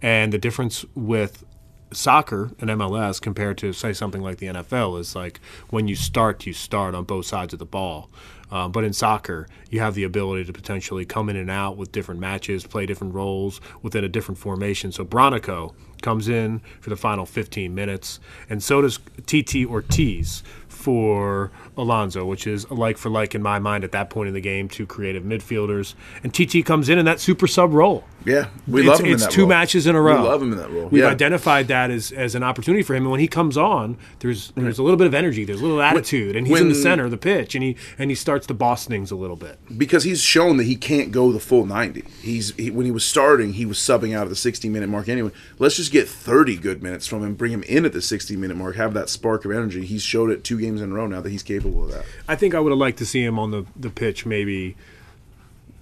[0.00, 1.44] And the difference with
[1.92, 6.46] soccer and MLS compared to say something like the NFL is like when you start,
[6.46, 8.08] you start on both sides of the ball.
[8.50, 11.92] Um, but in soccer, you have the ability to potentially come in and out with
[11.92, 14.92] different matches, play different roles within a different formation.
[14.92, 21.50] So Bronico comes in for the final 15 minutes, and so does TT Ortiz for
[21.76, 24.40] Alonso, which is a like for like in my mind at that point in the
[24.40, 25.94] game, two creative midfielders.
[26.22, 28.04] And TT comes in in that super sub role.
[28.24, 29.48] Yeah, we it's, love him it's in that two role.
[29.48, 30.22] matches in a row.
[30.22, 30.88] We love him in that role.
[30.88, 31.08] We've yeah.
[31.08, 34.78] identified that as, as an opportunity for him, and when he comes on, there's there's
[34.78, 37.10] a little bit of energy, there's a little attitude, and he's in the center of
[37.10, 39.58] the pitch, and he and he starts to boss things a little bit.
[39.76, 42.04] because he's shown that he can't go the full 90.
[42.22, 45.08] He's he, when he was starting, he was subbing out of the 60 minute mark
[45.08, 45.30] anyway.
[45.58, 48.56] Let's just get 30 good minutes from him, bring him in at the 60 minute
[48.56, 49.84] mark, have that spark of energy.
[49.84, 52.04] He's showed it two games in a row now that he's capable of that.
[52.28, 54.76] I think I would have liked to see him on the, the pitch maybe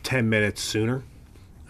[0.03, 1.03] 10 minutes sooner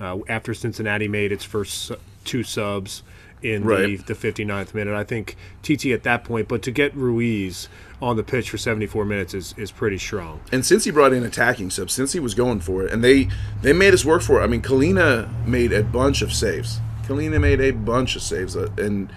[0.01, 1.92] uh, after Cincinnati made its first
[2.25, 3.03] two subs
[3.42, 3.98] in Right.
[4.07, 4.94] the, the 59th minute.
[4.94, 7.68] I think TT at that point, but to get Ruiz
[8.01, 10.40] on the pitch for 74 minutes is, is pretty strong.
[10.53, 13.29] And since he brought in attacking subs, since he was going for it, and they
[13.62, 14.44] they made us work for it.
[14.44, 16.81] I mean, Kahlina made a bunch of saves.
[17.05, 19.12] Kahlina made a bunch of saves, uh, and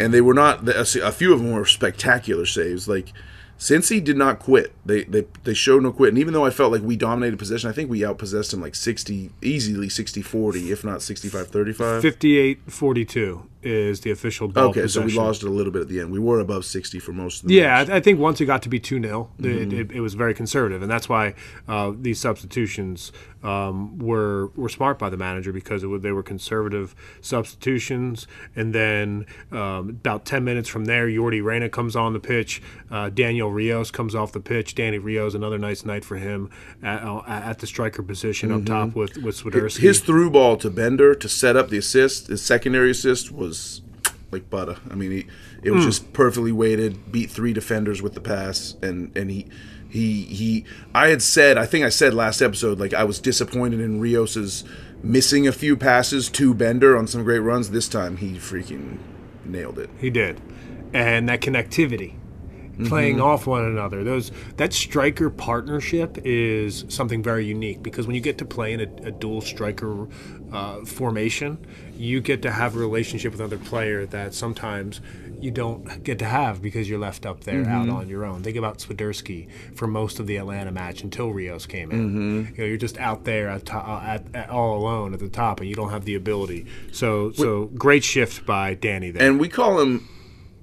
[0.00, 2.88] and they were not a a few of them were spectacular saves.
[2.88, 3.12] Like
[3.58, 4.72] Cincy did not quit.
[4.86, 6.10] They they they showed no quit.
[6.10, 8.76] And even though I felt like we dominated possession, I think we outpossessed him like
[8.76, 12.02] 60 easily 60-40, if not 65-35.
[12.02, 15.88] 58 42 is the official ball Okay, so we lost it a little bit at
[15.88, 16.10] the end.
[16.12, 17.88] We were above 60 for most of the Yeah, match.
[17.88, 19.72] I, think once it got to be 2 0, Mm-hmm.
[19.72, 20.82] it, it, it was very conservative.
[20.82, 21.34] And that's why
[21.66, 26.94] uh, these substitutions um, were were smart by the manager because it, they were conservative
[27.20, 28.26] substitutions.
[28.56, 32.60] And then um, about 10 minutes from there, Yordy Reyna comes on the pitch.
[32.90, 34.74] Uh, Daniel Rios comes off the pitch.
[34.74, 36.50] Danny Rios, another nice night for him
[36.82, 39.76] at, at the striker position up top with, with Swiderski.
[39.78, 39.86] Mm-hmm.
[39.86, 43.47] His through ball to Bender to set up the assist, his secondary assist was
[44.30, 44.76] like butter.
[44.90, 45.26] I mean, he,
[45.62, 49.46] it was just perfectly weighted, beat three defenders with the pass, and and he
[49.88, 50.64] he he.
[50.94, 54.64] I had said, I think I said last episode, like I was disappointed in Rios's
[55.02, 57.70] missing a few passes to Bender on some great runs.
[57.70, 58.98] This time, he freaking
[59.44, 59.88] nailed it.
[59.98, 60.40] He did,
[60.92, 62.14] and that connectivity,
[62.78, 62.86] Mm-hmm.
[62.90, 64.04] playing off one another.
[64.04, 68.80] Those that striker partnership is something very unique because when you get to play in
[68.80, 70.06] a, a dual striker
[70.52, 71.58] uh, formation,
[71.96, 75.00] you get to have a relationship with another player that sometimes
[75.40, 78.42] you don't get to have because you're left up there out on your own.
[78.42, 82.46] Think about Swiderski for most of the Atlanta match until Rios came in.
[82.56, 85.28] You know, you're just out there at, to- uh, at, at all alone at the
[85.28, 86.66] top, and you don't have the ability.
[86.92, 89.28] So, so great shift by Danny there.
[89.28, 90.08] and we call him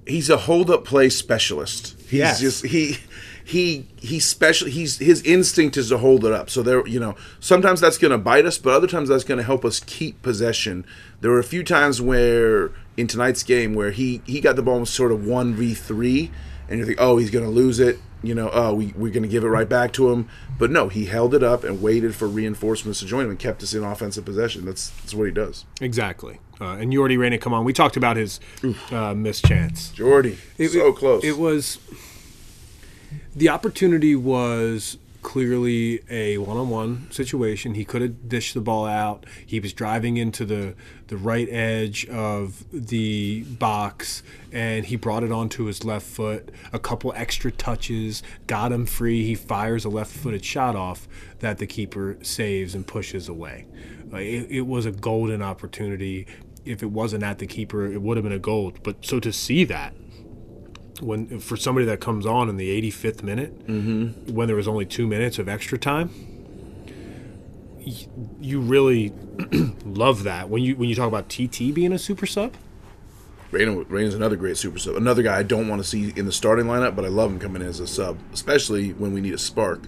[0.08, 2.40] he's a hold up play specialist he's Yes.
[2.40, 2.98] just he
[3.46, 7.16] he he's special he's his instinct is to hold it up so there you know
[7.40, 10.20] sometimes that's going to bite us but other times that's going to help us keep
[10.24, 10.84] possession
[11.22, 14.74] there were a few times where in tonight's game where he he got the ball
[14.76, 16.32] almost sort of 1v3
[16.68, 19.22] and you think oh he's going to lose it you know oh we, we're going
[19.22, 20.28] to give it right back to him
[20.58, 23.62] but no he held it up and waited for reinforcements to join him and kept
[23.62, 26.40] us in offensive possession that's that's what he does Exactly.
[26.60, 27.66] Uh, and Yordy Reyna, come on.
[27.66, 28.40] We talked about his
[28.90, 29.92] uh, missed chance.
[29.98, 30.38] Yordy
[30.72, 31.80] so close It was
[33.36, 37.74] the opportunity was clearly a one-on-one situation.
[37.74, 39.26] He could have dished the ball out.
[39.44, 40.76] He was driving into the
[41.08, 46.52] the right edge of the box and he brought it onto his left foot.
[46.74, 49.26] A couple extra touches got him free.
[49.26, 51.08] He fires a left-footed shot off
[51.40, 53.66] that the keeper saves and pushes away.
[54.14, 56.28] It, it was a golden opportunity.
[56.66, 58.74] if it wasn't at the keeper, it would have been a goal.
[58.84, 59.94] But so to see that
[61.02, 64.34] when for somebody that comes on in the 85th minute, mm-hmm.
[64.34, 66.10] when there was only two minutes of extra time,
[68.40, 69.14] you really
[69.86, 70.50] love that.
[70.50, 72.54] When you when you talk about TT being a super sub,
[73.52, 74.96] Rain Reyna's another great super sub.
[74.96, 77.40] Another guy I don't want to see in the starting lineup, but I love him
[77.40, 79.84] coming in as a sub, especially when we need a spark.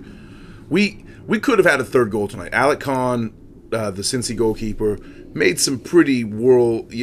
[0.70, 2.54] We we could have had a third goal tonight.
[2.54, 3.34] Alec Kann,
[3.72, 4.98] uh, the Cincy goalkeeper,
[5.34, 6.93] made some pretty world,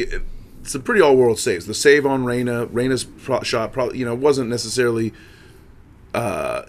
[0.65, 1.65] some pretty all world saves.
[1.67, 5.13] The save on Reyna, Reyna's pro- shot probably you know wasn't necessarily
[6.13, 6.63] uh,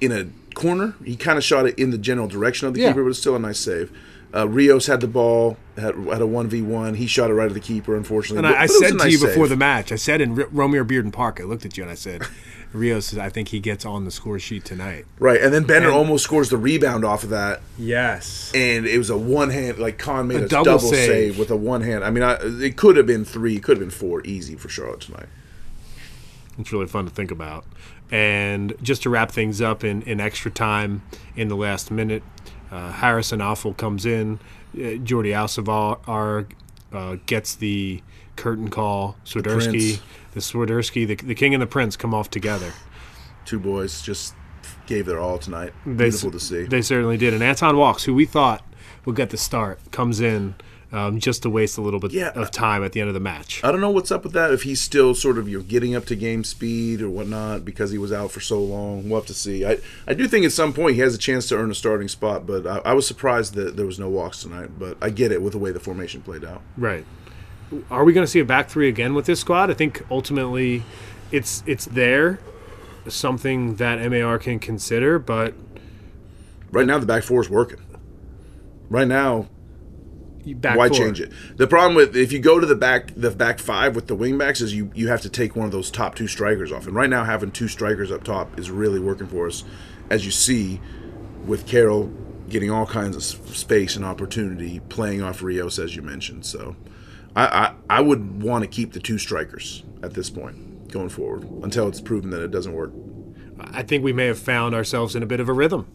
[0.00, 0.94] in a corner.
[1.04, 2.88] He kind of shot it in the general direction of the Yeah.
[2.88, 3.90] keeper, but it's still a nice save.
[4.34, 6.94] Uh, Rios had the ball, had, had a one v one.
[6.94, 8.38] He shot it right at the keeper, unfortunately.
[8.38, 10.20] and But- I, I but said a to nice you before the match, I said
[10.22, 12.22] in R- Romare Bearden Park, I looked at you and I said,
[12.72, 15.04] Rios, I think he gets on the score sheet tonight.
[15.18, 18.50] right, and then Bender And- almost scores the rebound off of that, Yes.
[18.54, 19.78] and it was a one hand.
[19.78, 21.08] Like Kann made A a, double double, save.
[21.08, 21.38] save.
[21.38, 22.02] with a one hand.
[22.04, 24.68] I mean, I, it could have been three, it could have been four, easy for
[24.68, 25.26] Charlotte tonight.
[26.58, 27.64] It's really fun to think about.
[28.10, 31.02] And just to wrap things up in, in extra time
[31.34, 32.22] in the last minute,
[32.70, 34.38] uh, Harrison Afful comes in.
[34.74, 36.46] Uh, Jordy Alcivar
[36.92, 38.02] uh, gets the
[38.36, 39.16] curtain call.
[39.24, 40.00] Swiderski, prince.
[40.32, 42.72] The, Swiderski, the, the king and the prince come off together.
[43.44, 44.34] Two boys just
[44.86, 45.72] gave their all tonight.
[45.84, 46.64] They, Beautiful to see.
[46.64, 47.34] They certainly did.
[47.34, 48.64] And Anton Walkes, who we thought
[49.04, 50.54] would get the start, comes in
[50.92, 52.30] um, just to waste a little bit Yeah.
[52.34, 53.60] of time at the end of the match.
[53.64, 54.52] I don't know what's up with that.
[54.52, 57.98] If he's still sort of you're getting up to game speed or whatnot because he
[57.98, 59.64] was out for so long, we'll have to see.
[59.64, 62.08] I I do think at some point he has a chance to earn a starting
[62.08, 64.78] spot, but I, I was surprised that there was no Walkes tonight.
[64.78, 66.60] But I get it with the way the formation played out.
[66.76, 67.04] Right.
[67.90, 69.70] Are we going to see a back three again with this squad?
[69.70, 70.82] I think ultimately,
[71.30, 72.38] it's it's there,
[73.08, 75.54] something that MAR can consider, but
[76.72, 77.80] Right now the back four is working.
[78.88, 79.48] Right now,
[80.56, 80.96] back why four.
[80.96, 81.30] change it?
[81.56, 84.38] The problem with if you go to the back the back five with the wing
[84.38, 86.86] backs is you you have to take one of those top two strikers off.
[86.86, 89.64] And right now having two strikers up top is really working for us,
[90.08, 90.80] as you see
[91.44, 92.10] with Karol
[92.48, 93.22] getting all kinds of
[93.54, 96.46] space and opportunity playing off Rios as you mentioned.
[96.46, 96.74] So
[97.34, 101.44] I I, I would want to keep the two strikers at this point going forward
[101.62, 102.92] until it's proven that it doesn't work.
[103.58, 105.86] I think we may have found ourselves in a bit of a rhythm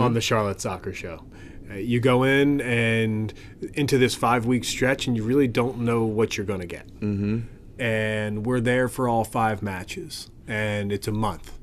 [0.00, 1.24] on the Charlotte Soccer Show.
[1.70, 3.32] Uh, you go in and
[3.74, 6.86] into this five week stretch, and you really don't know what you're going to get.
[7.00, 7.40] Mm-hmm.
[7.80, 11.58] And we're there for all five matches, and it's a month.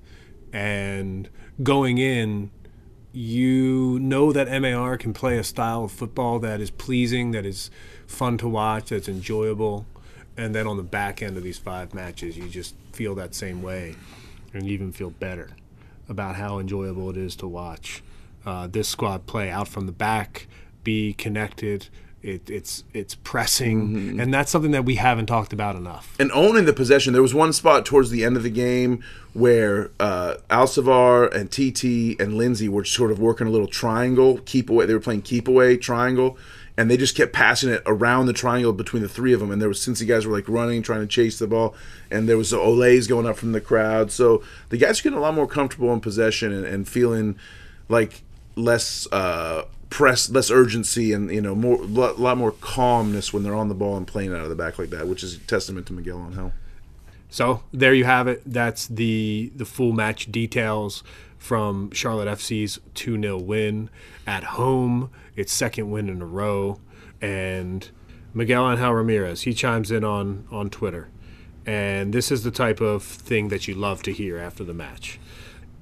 [0.52, 1.30] And
[1.64, 2.52] going in,
[3.14, 7.72] you know that MAR can play a style of football that is pleasing, that is
[8.12, 9.86] fun to watch, that's enjoyable.
[10.38, 13.62] And then on the back end of these five matches, you just feel that same
[13.62, 13.96] way
[14.54, 15.50] and even feel better
[16.10, 18.02] about how enjoyable it is to watch
[18.46, 20.48] uh, this squad play out from the back,
[20.84, 21.88] be connected.
[22.24, 26.16] It, it's it's pressing, and that's something that we haven't talked about enough.
[26.20, 27.14] and owning the possession.
[27.14, 32.22] There was one spot towards the end of the game where uh, Alcivar and TT
[32.22, 34.86] and Lindsey were sort of working a little triangle, keep away.
[34.86, 36.38] They were playing keep away triangle,
[36.82, 39.52] and they just kept passing it around the triangle between the three of them.
[39.52, 41.76] And there was since Cincy guys were like running, trying to chase the ball,
[42.10, 44.12] and there was the Olays going up from the crowd.
[44.12, 47.38] So the guys are getting a lot more comfortable in possession and, and feeling
[47.88, 48.24] like
[48.56, 49.08] less.
[49.12, 53.54] Uh, press less urgency and you know more a lot, lot more calmness when they're
[53.54, 55.86] on the ball and playing out of the back like that which is a testament
[55.86, 56.54] to Miguel Angel.
[57.30, 58.42] So there you have it.
[58.46, 61.04] That's the the full match details
[61.42, 63.90] from Charlotte FC's 2 0 win
[64.28, 65.10] at home.
[65.36, 66.80] Its second win in a row.
[67.20, 67.90] And
[68.32, 71.10] Miguel Angel Ramirez, he chimes in on, on Twitter.
[71.66, 75.20] And this is the type of thing that you love to hear after the match.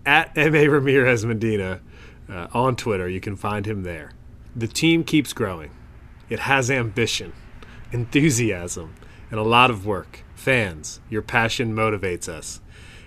[0.06, 1.82] At MA Ramirez Medina
[2.30, 4.14] uh, on Twitter, you can find him there.
[4.56, 5.72] The team keeps growing.
[6.30, 7.34] It has ambition,
[7.92, 8.96] enthusiasm,
[9.30, 10.24] and a lot of work.
[10.36, 12.62] Fans, your passion motivates us.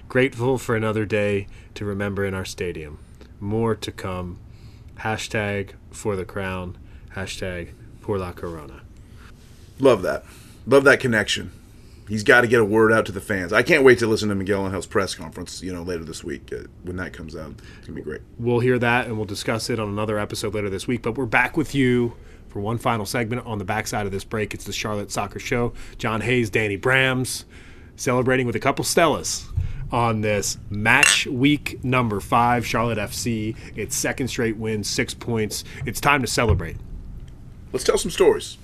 [0.07, 2.99] Grateful for another day to remember in our stadium.
[3.41, 4.39] More to come.
[5.01, 6.79] Hashtag for the crown.
[7.15, 7.71] Hashtag
[8.01, 8.83] pour la corona.
[9.79, 10.25] Love that.
[10.67, 11.51] Love that connection.
[12.09, 13.53] He's got to get a word out to the fans.
[13.53, 16.53] I can't wait to listen to Miguel Angel's press conference, you know, later this week
[16.53, 17.53] uh, when that comes out.
[17.79, 18.21] It's going to be great.
[18.39, 21.03] We'll hear that and we'll discuss it on another episode later this week.
[21.03, 22.15] But we're back with you
[22.49, 24.53] for one final segment on the backside of this break.
[24.53, 25.73] It's the Charlotte Soccer Show.
[25.97, 27.45] John Hayes, Danny Brams,
[27.97, 29.49] celebrating with a couple Stellas
[29.93, 32.67] on this match week number five.
[32.67, 35.63] Charlotte FC, its second straight win, six points.
[35.85, 36.77] It's time to celebrate.
[37.73, 38.59] Let's tell some stories.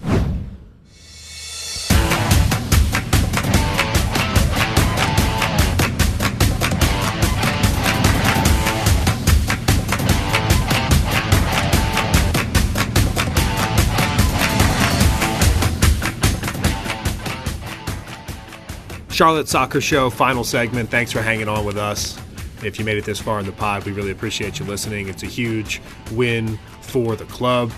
[19.18, 20.90] Charlotte Soccer Show, final segment.
[20.90, 22.16] Thanks for hanging on with us.
[22.62, 25.08] If you made it this far in the pod, we really appreciate you listening.
[25.08, 27.72] It's a huge win for the club.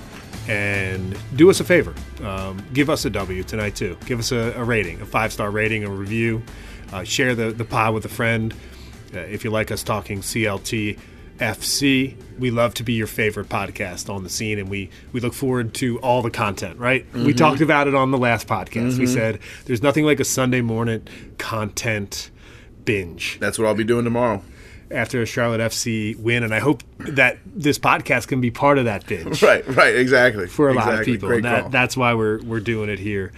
[0.48, 3.96] And do us a favor um, give us a W tonight, too.
[4.04, 6.42] Give us a, a rating, a five star rating, a review.
[6.92, 8.52] Uh, share the, the pod with a friend.
[9.14, 10.98] Uh, if you like us talking CLT
[11.40, 15.32] FC, we love to be your favorite podcast on the scene, and we, we look
[15.32, 17.06] forward to all the content, right?
[17.08, 17.24] Mm-hmm.
[17.24, 18.92] We talked about it on the last podcast.
[18.92, 19.00] Mm-hmm.
[19.00, 21.06] We said there's nothing like a Sunday morning
[21.38, 22.30] content
[22.84, 23.38] binge.
[23.40, 24.42] That's what I'll be doing tomorrow
[24.90, 28.84] after a Charlotte FC win, and I hope that this podcast can be part of
[28.84, 29.42] that binge.
[29.50, 30.46] Right, right, exactly.
[30.46, 30.92] For a exactly.
[30.92, 33.32] lot of people, that, that's why we're we're doing it here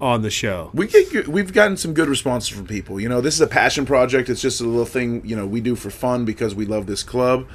[0.00, 0.70] on the show.
[0.72, 3.00] We get we've gotten some good responses from people.
[3.00, 4.28] You know, this is a passion project.
[4.28, 7.02] It's just a little thing you know we do for fun because we love this
[7.02, 7.48] club,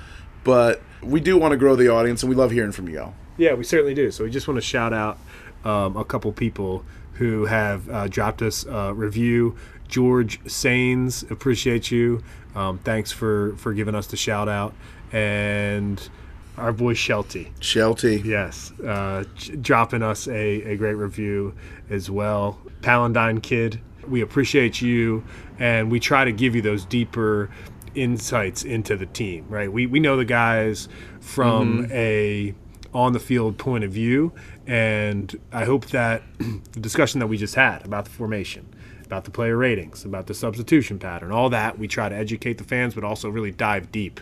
[0.44, 3.16] but we do want to grow the audience, and we love hearing from you all.
[3.38, 4.12] Yeah, we certainly do.
[4.12, 5.18] So we just want to shout out
[5.64, 9.56] um, a couple people who have uh, dropped us a review.
[9.88, 12.24] George Sains, appreciate you.
[12.56, 14.74] Um, thanks for for giving us the shout out
[15.14, 16.10] and
[16.58, 17.52] our boy Shelty.
[17.60, 18.22] Shelty.
[18.24, 18.72] Yes.
[18.80, 19.24] Uh,
[19.62, 21.56] dropping us a, a great review
[21.90, 22.60] as well.
[22.82, 25.24] Palandine Kid, we appreciate you
[25.60, 27.50] and we try to give you those deeper
[27.96, 29.72] insights into the team, right?
[29.72, 30.90] We, we know the guys
[31.20, 31.92] from mm-hmm.
[31.94, 32.54] a
[32.94, 34.32] on the field point of view
[34.68, 38.70] and I hope that the discussion that we just had about the formation
[39.14, 41.78] about the player ratings, about the substitution pattern, all that.
[41.78, 44.20] We try to educate the fans, but also really dive deep.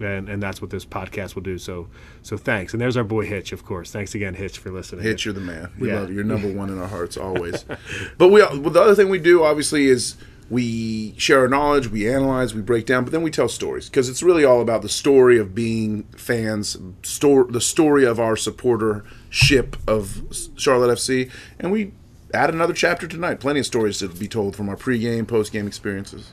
[0.00, 1.58] And, and that's what this podcast will do.
[1.58, 1.88] So
[2.22, 2.72] so thanks.
[2.72, 3.90] And there's our boy Hitch, of course.
[3.90, 5.02] Thanks again, Hitch, for listening.
[5.02, 5.72] Hitch, you're the man.
[5.78, 6.00] We yeah.
[6.00, 6.16] love you.
[6.16, 7.64] You're number one in our hearts always.
[8.18, 10.16] but we well, the other thing we do obviously is
[10.48, 14.08] we share our knowledge, we analyze, we break down, but then we tell stories because
[14.08, 19.74] it's really all about the story of being fans, store the story of our supportership
[19.88, 20.22] of
[20.56, 21.92] Charlotte FC, and we
[22.32, 23.40] add another chapter tonight.
[23.40, 26.32] Plenty of stories to be told from our pregame, postgame experiences.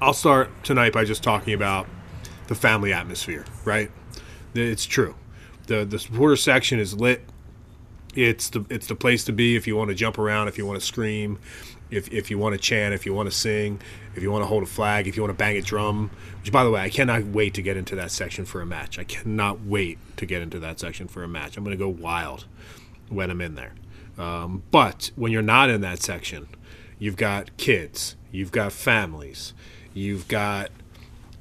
[0.00, 1.86] I'll start tonight by just talking about
[2.46, 3.44] the family atmosphere.
[3.64, 3.90] Right,
[4.54, 5.14] it's true.
[5.66, 7.22] the The supporter section is lit.
[8.14, 10.66] It's the it's the place to be if you want to jump around, if you
[10.66, 11.38] want to scream,
[11.90, 13.80] if if you want to chant, if you want to sing,
[14.14, 16.10] if you want to hold a flag, if you want to bang a drum.
[16.40, 18.98] Which, by the way, I cannot wait to get into that section for a match.
[18.98, 21.56] I cannot wait to get into that section for a match.
[21.56, 22.46] I'm going to go wild
[23.08, 23.72] when I'm in there.
[24.16, 26.48] Um, but when you're not in that section,
[26.98, 29.54] you've got kids, you've got families,
[29.92, 30.70] you've got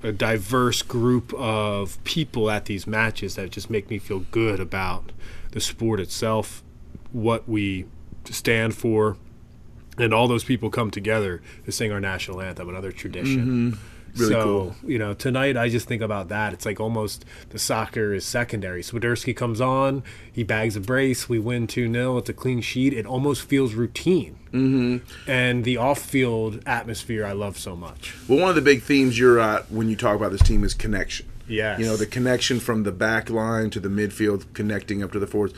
[0.03, 5.11] a diverse group of people at these matches that just make me feel good about
[5.51, 6.61] the sport itself,
[7.11, 7.85] what we
[8.25, 9.17] stand for,
[9.97, 13.71] and all those people come together to sing our national anthem, another tradition.
[13.71, 14.75] Mm-hmm Really so, cool.
[14.89, 16.53] you know, tonight I just think about that.
[16.53, 18.83] It's like almost the soccer is secondary.
[18.83, 22.17] Swiderski comes on, he bags a brace, we win 2 0.
[22.17, 22.93] It's a clean sheet.
[22.93, 24.37] It almost feels routine.
[24.51, 25.29] Mm-hmm.
[25.29, 28.15] And the off field atmosphere I love so much.
[28.27, 30.73] Well, one of the big themes you're at when you talk about this team is
[30.73, 31.27] connection.
[31.47, 35.19] Yeah, You know, the connection from the back line to the midfield, connecting up to
[35.19, 35.53] the forwards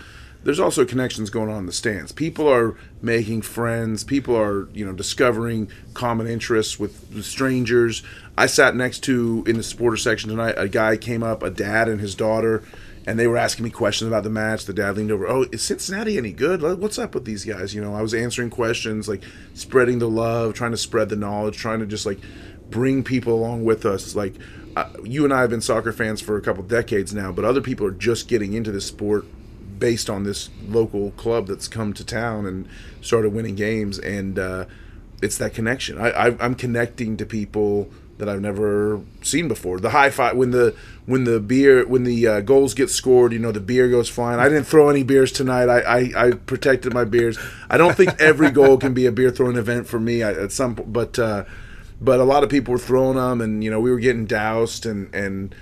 [0.46, 2.12] there's also connections going on in the stands.
[2.12, 4.04] People are making friends.
[4.04, 8.04] People are, you know, discovering common interests with strangers.
[8.38, 10.54] I sat next to in the supporter section tonight.
[10.56, 12.64] A guy came up, a dad and his daughter,
[13.08, 14.66] and they were asking me questions about the match.
[14.66, 15.28] The dad leaned over.
[15.28, 16.62] Oh, is Cincinnati any good?
[16.62, 17.74] What's up with these guys?
[17.74, 19.24] You know, I was answering questions, like
[19.56, 22.20] spreading the love, trying to spread the knowledge, trying to just like
[22.70, 24.16] bring people along with us.
[24.16, 24.36] Like
[24.76, 27.62] uh, you and I have been soccer fans for a couple decades now, but other
[27.62, 29.26] people are just getting into this sport
[29.78, 32.68] based on this local club that's come to town and
[33.02, 34.66] started winning games, and uh,
[35.22, 35.98] it's that connection.
[35.98, 39.80] I, I, am connecting to people that I've never seen before.
[39.80, 43.40] The high five when the when the beer when the uh, goals get scored, you
[43.40, 44.40] know the beer goes flying.
[44.40, 45.70] I didn't throw any beers tonight.
[45.70, 47.38] I, I, I protected my beers.
[47.70, 50.76] I don't think every goal can be a beer throwing event for me at some,
[50.76, 51.46] but uh,
[52.00, 54.86] but a lot of people were throwing them, and you know we were getting doused
[54.86, 55.54] and and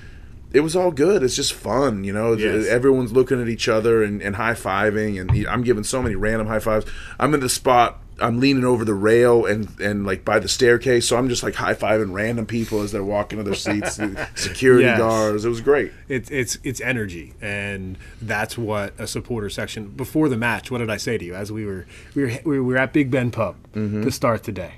[0.53, 1.23] it was all good.
[1.23, 2.33] It's just fun, you know.
[2.33, 2.67] Yes.
[2.67, 6.47] Everyone's looking at each other and, and high fiving, and I'm giving so many random
[6.47, 6.85] high fives.
[7.19, 7.99] I'm in the spot.
[8.19, 11.55] I'm leaning over the rail and and like by the staircase, so I'm just like
[11.55, 13.99] high fiving random people as they're walking to their seats.
[14.35, 14.99] security yes.
[14.99, 15.45] guards.
[15.45, 15.91] It was great.
[16.07, 20.69] It's it's it's energy, and that's what a supporter section before the match.
[20.69, 23.09] What did I say to you as we were we were we were at Big
[23.09, 24.03] Ben Pub mm-hmm.
[24.03, 24.75] to start the day.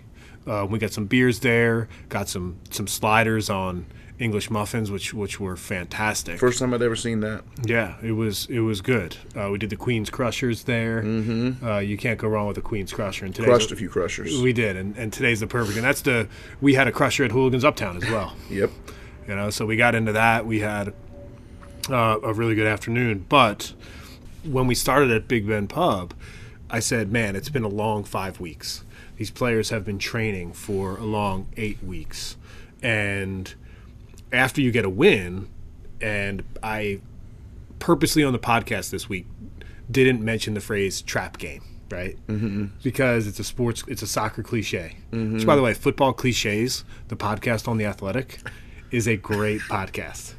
[0.48, 3.86] Uh, we got some beers there, got some some sliders on
[4.18, 6.40] English muffins, which which were fantastic.
[6.40, 7.44] First time I'd ever seen that.
[7.66, 9.18] Yeah, it was it was good.
[9.36, 11.02] Uh, we did the Queen's Crushers there.
[11.02, 11.66] Mm-hmm.
[11.66, 13.26] Uh, you can't go wrong with the Queen's Crusher.
[13.26, 14.42] And today crushed a few crushers.
[14.42, 15.76] We did, and, and today's the perfect.
[15.76, 16.30] And that's the
[16.62, 18.36] we had a crusher at Hooligans Uptown as well.
[18.50, 18.70] yep.
[19.28, 20.46] You know, so we got into that.
[20.46, 20.94] We had
[21.90, 23.74] uh, a really good afternoon, but
[24.44, 26.14] when we started at Big Ben Pub,
[26.70, 28.86] I said, "Man, it's been a long five weeks."
[29.18, 32.38] These players have been training for a long eight weeks,
[32.82, 33.54] and
[34.36, 35.50] after you get a win,
[36.02, 37.02] and I
[37.80, 39.28] purposely on the podcast this week
[39.90, 42.18] didn't mention the phrase trap game, right?
[42.28, 42.68] Mm-hmm.
[42.84, 44.98] Because it's a sports, it's a soccer cliche.
[45.12, 45.36] Mm-hmm.
[45.36, 48.40] Which, by the way, football cliches, the podcast on the Athletic,
[48.92, 50.34] is a great podcast.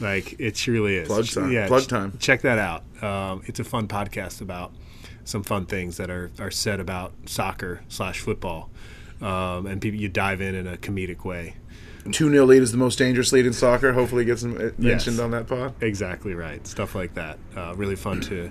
[0.00, 1.08] Like it really is.
[1.08, 1.66] Plug time.
[1.68, 2.18] Plug time.
[2.18, 3.02] Check that out.
[3.02, 4.72] Um, it's a fun podcast about
[5.24, 8.70] some fun things that are, are said about soccer slash football,
[9.20, 11.54] um, and people you dive in in a comedic way.
[12.12, 13.92] 2 0 lead is the most dangerous lead in soccer.
[13.92, 15.18] Hopefully, it gets mentioned Yes.
[15.18, 15.74] on that pod.
[15.80, 16.64] Exactly right.
[16.66, 17.38] Stuff like that.
[17.56, 18.50] Uh, really fun to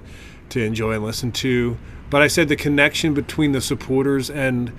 [0.49, 1.77] to enjoy and listen to.
[2.09, 4.71] But I said the connection between the supporters and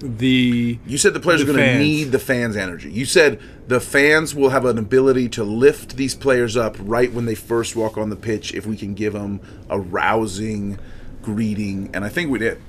[0.00, 2.92] the You said the players The are going to need the fans' energy.
[2.92, 7.24] You said the fans will have an ability to lift these players up right when
[7.24, 10.78] they first walk on the pitch if we can give them a rousing
[11.22, 11.90] greeting.
[11.94, 12.60] And I think we did.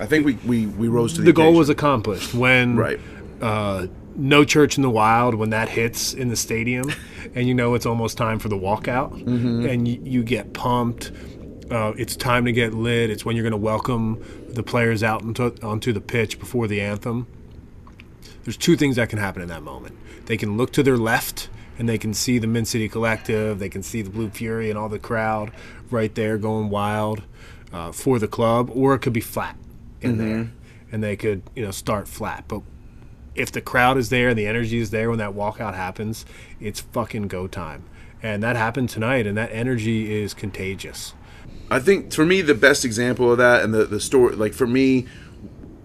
[0.00, 2.34] I think we, we, we rose to the, the goal was accomplished.
[2.34, 3.00] When Right.
[3.40, 3.86] uh,
[4.16, 6.90] no church in the wild when that hits in the stadium
[7.36, 9.64] and you know it's almost time for the walkout Mm-hmm.
[9.66, 11.12] and you, you get pumped
[11.70, 15.22] uh, it's time to get lit it's when you're going to welcome the players out
[15.22, 17.26] onto, onto the pitch before the anthem.
[18.44, 19.94] There's two things that can happen in that moment.
[20.26, 23.68] They can look to their left and they can see the Mint City Collective they
[23.68, 25.52] can see the Blue Fury and all the crowd
[25.90, 27.22] right there going wild
[27.72, 29.56] uh, for the club or it could be flat
[30.00, 30.28] in mm-hmm.
[30.28, 30.50] there
[30.90, 32.44] and they could you know start flat.
[32.48, 32.62] But
[33.34, 36.24] if the crowd is there and the energy is there when that walkout happens,
[36.60, 37.84] it's fucking go time.
[38.22, 41.14] And that happened tonight, and that energy is contagious.
[41.70, 44.66] I think for me the best example of that and the the story like for
[44.66, 45.06] me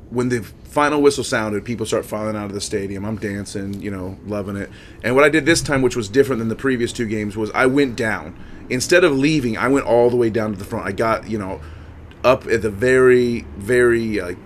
[0.09, 3.05] when the final whistle sounded people start filing out of the stadium.
[3.05, 4.70] I'm dancing you know loving it.
[5.03, 7.51] And what I did this time which was different than the previous two games was
[7.51, 8.38] I went down.
[8.70, 10.88] Instead of leaving I went all the way down to the front.
[10.88, 11.59] I got you know
[12.24, 14.38] up at the very very like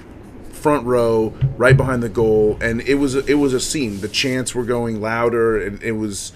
[0.51, 4.55] front row right behind the goal and it was it was a scene the chants
[4.55, 6.33] were going louder and it was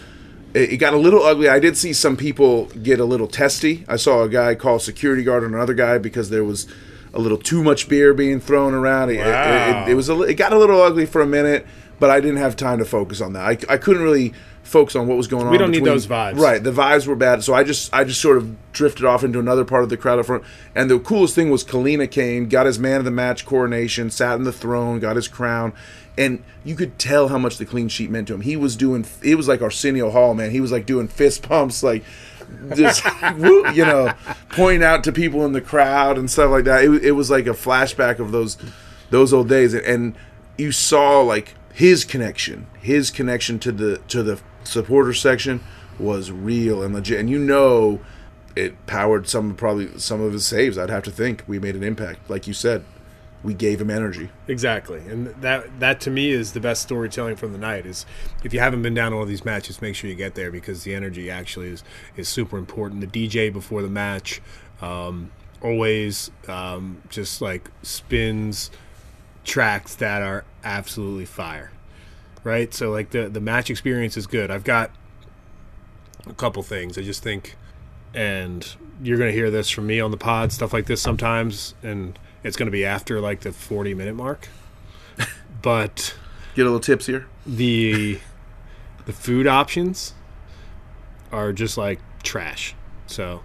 [0.53, 1.47] it it got a little ugly.
[1.49, 3.85] I did see some people get a little testy.
[3.87, 6.67] I saw a guy call security guard on another guy because there was
[7.13, 9.09] a little too much beer being thrown around.
[9.11, 9.85] It, it- Wow.
[9.87, 11.65] it, it was a, it got a little ugly for a minute,
[11.99, 13.45] but I didn't have time to focus on that.
[13.45, 14.33] I, I couldn't really
[14.63, 15.51] focus on what was going on.
[15.51, 16.39] We don't need those vibes.
[16.39, 16.63] right?
[16.63, 19.65] The vibes were bad, so I just I just sort of drifted off into another
[19.65, 20.43] part of the crowd up front.
[20.75, 24.35] And the coolest thing was Kahlina came, got his man of the match coronation, sat
[24.35, 25.73] in the throne, got his crown,
[26.17, 28.41] and you could tell how much the clean sheet meant to him.
[28.41, 30.51] He was doing it was like Arsenio Hall, man.
[30.51, 32.03] He was like doing fist pumps, like
[32.75, 33.03] just
[33.73, 34.13] you know,
[34.49, 36.83] pointing out to people in the crowd and stuff like that.
[36.83, 38.57] It, it was like a flashback of those
[39.09, 40.15] those old days, and
[40.57, 45.61] you saw like his connection, his connection to the to the supporter section
[45.99, 47.99] was real and legit, and you know,
[48.55, 50.77] it powered some probably some of his saves.
[50.77, 52.83] I'd have to think we made an impact, like you said.
[53.43, 54.29] We gave him energy.
[54.47, 57.87] Exactly, and that that to me is the best storytelling from the night.
[57.87, 58.05] Is
[58.43, 60.51] if you haven't been down to one of these matches, make sure you get there
[60.51, 61.83] because the energy actually is
[62.15, 63.01] is super important.
[63.01, 64.41] The DJ before the match
[64.79, 65.31] um,
[65.63, 68.69] always um, just like spins
[69.43, 71.71] tracks that are absolutely fire,
[72.43, 72.73] right?
[72.73, 74.51] So like the the match experience is good.
[74.51, 74.91] I've got
[76.27, 76.97] a couple things.
[76.97, 77.55] I just think,
[78.13, 82.17] and you're gonna hear this from me on the pod, stuff like this sometimes, and
[82.43, 84.47] it's gonna be after like the 40 minute mark.
[85.61, 86.15] But
[86.55, 87.27] Get a little tips here.
[87.45, 88.19] the
[89.05, 90.13] the food options
[91.31, 92.73] are just like trash.
[93.07, 93.41] So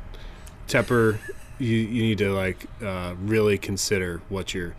[0.67, 1.19] Tepper,
[1.59, 4.75] you, you need to like uh, really consider what you're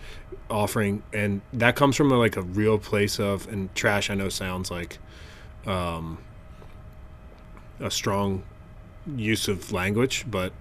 [0.49, 4.09] offering, and that comes from a, like a real place of and trash.
[4.09, 4.97] I know sounds like
[5.65, 6.17] um,
[7.79, 8.43] a strong
[9.15, 10.53] use of language, but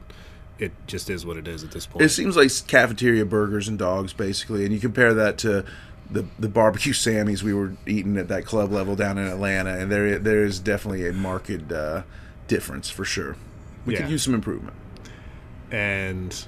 [0.58, 2.04] it just is what it is at this point.
[2.04, 5.64] It seems like cafeteria burgers and dogs, basically, and you compare that to
[6.10, 9.90] the the barbecue Sammys we were eating at that club level down in Atlanta, and
[9.90, 12.02] there there is definitely a marked uh,
[12.48, 13.36] difference for sure.
[13.84, 14.02] We Yeah.
[14.02, 14.76] could use some improvement.
[15.70, 16.46] and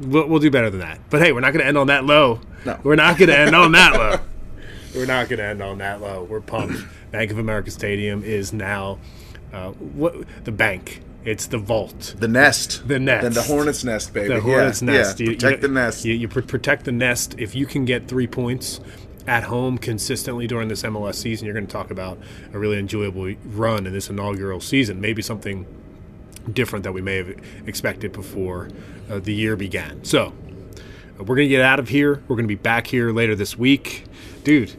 [0.00, 0.98] we'll, we'll do better than that.
[1.10, 2.40] But hey, we're not going to end on that low.
[2.64, 2.78] No.
[2.82, 4.20] We're not going to end on that low.
[4.94, 6.24] We're not going to end on that low.
[6.24, 6.82] We're pumped.
[7.12, 8.98] Bank of America Stadium is now
[9.52, 11.02] uh, what the bank.
[11.24, 12.14] It's the vault.
[12.18, 13.22] The nest, The nest.
[13.22, 14.28] then the hornet's nest, baby.
[14.28, 15.20] The Yeah, hornet's nest.
[15.20, 16.04] Yeah, You- protect you- the nest.
[16.04, 17.36] You, you pr- protect the nest.
[17.38, 18.80] If you can get three points
[19.28, 22.18] at home consistently during this MLS season, you're going to talk about
[22.52, 25.00] a really enjoyable run in this inaugural season.
[25.00, 25.66] Maybe something
[26.52, 27.32] different that we may have
[27.66, 28.70] expected before
[29.10, 30.04] uh, the year began.
[30.04, 30.32] So
[31.18, 32.22] we're going to get out of here.
[32.28, 34.04] We're going to be back here later this week,
[34.44, 34.72] dude.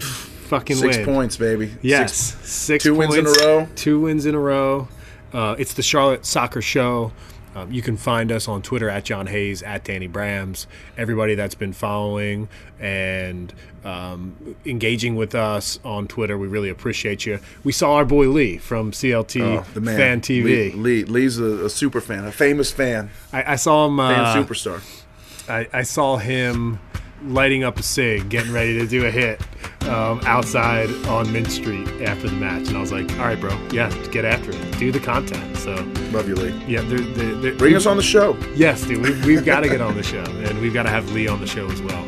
[0.00, 1.04] Fucking Six win.
[1.06, 1.72] points, baby.
[1.82, 3.68] Yes, Six- six two wins in a row.
[3.74, 4.86] Two wins in a row.
[5.32, 7.12] Uh, it's the Charlotte Soccer Show.
[7.56, 10.66] Um, you can find us on Twitter at John Hayes, at Danny Brams.
[10.98, 12.48] Everybody that's been following
[12.78, 17.40] and um, engaging with us on Twitter, we really appreciate you.
[17.64, 19.96] We saw our boy Lee from CLT Oh, the man.
[19.96, 20.44] Fan TV.
[20.44, 23.96] Lee, Lee Lee's a, a super fan, a famous fan, I, I saw him.
[23.96, 25.02] fan Uh, superstar.
[25.48, 26.78] I, I saw him
[27.24, 29.40] lighting up a cig, getting ready to do a hit
[29.88, 33.56] um, outside on Mint Street after the match, and I was like, "All right, bro,
[33.72, 35.74] yeah, get after it, do the content." So,
[36.12, 36.54] Love you, Lee.
[36.66, 38.36] yeah, they're, they're, they're, Bring us on the show.
[38.54, 41.10] Yes, dude, we've, we've got to get on the show, and we've got to have
[41.12, 42.02] Lee on the show as well.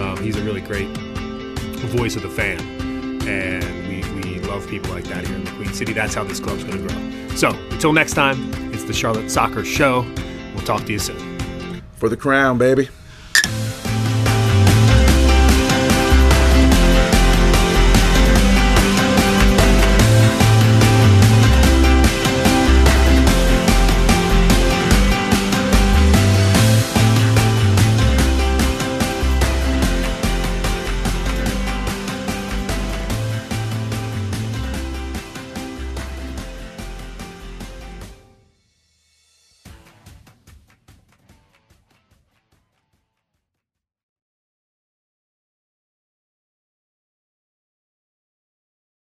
[0.00, 0.88] Um, he's a really great
[1.88, 2.60] voice of the fan,
[3.26, 5.92] and we, we love people like that here in the Queen City.
[5.92, 7.36] That's how this club's going to grow.
[7.36, 10.02] So, until next time, it's the Charlotte Soccer Show.
[10.54, 11.82] We'll talk to you soon.
[11.96, 12.88] For the crown, baby.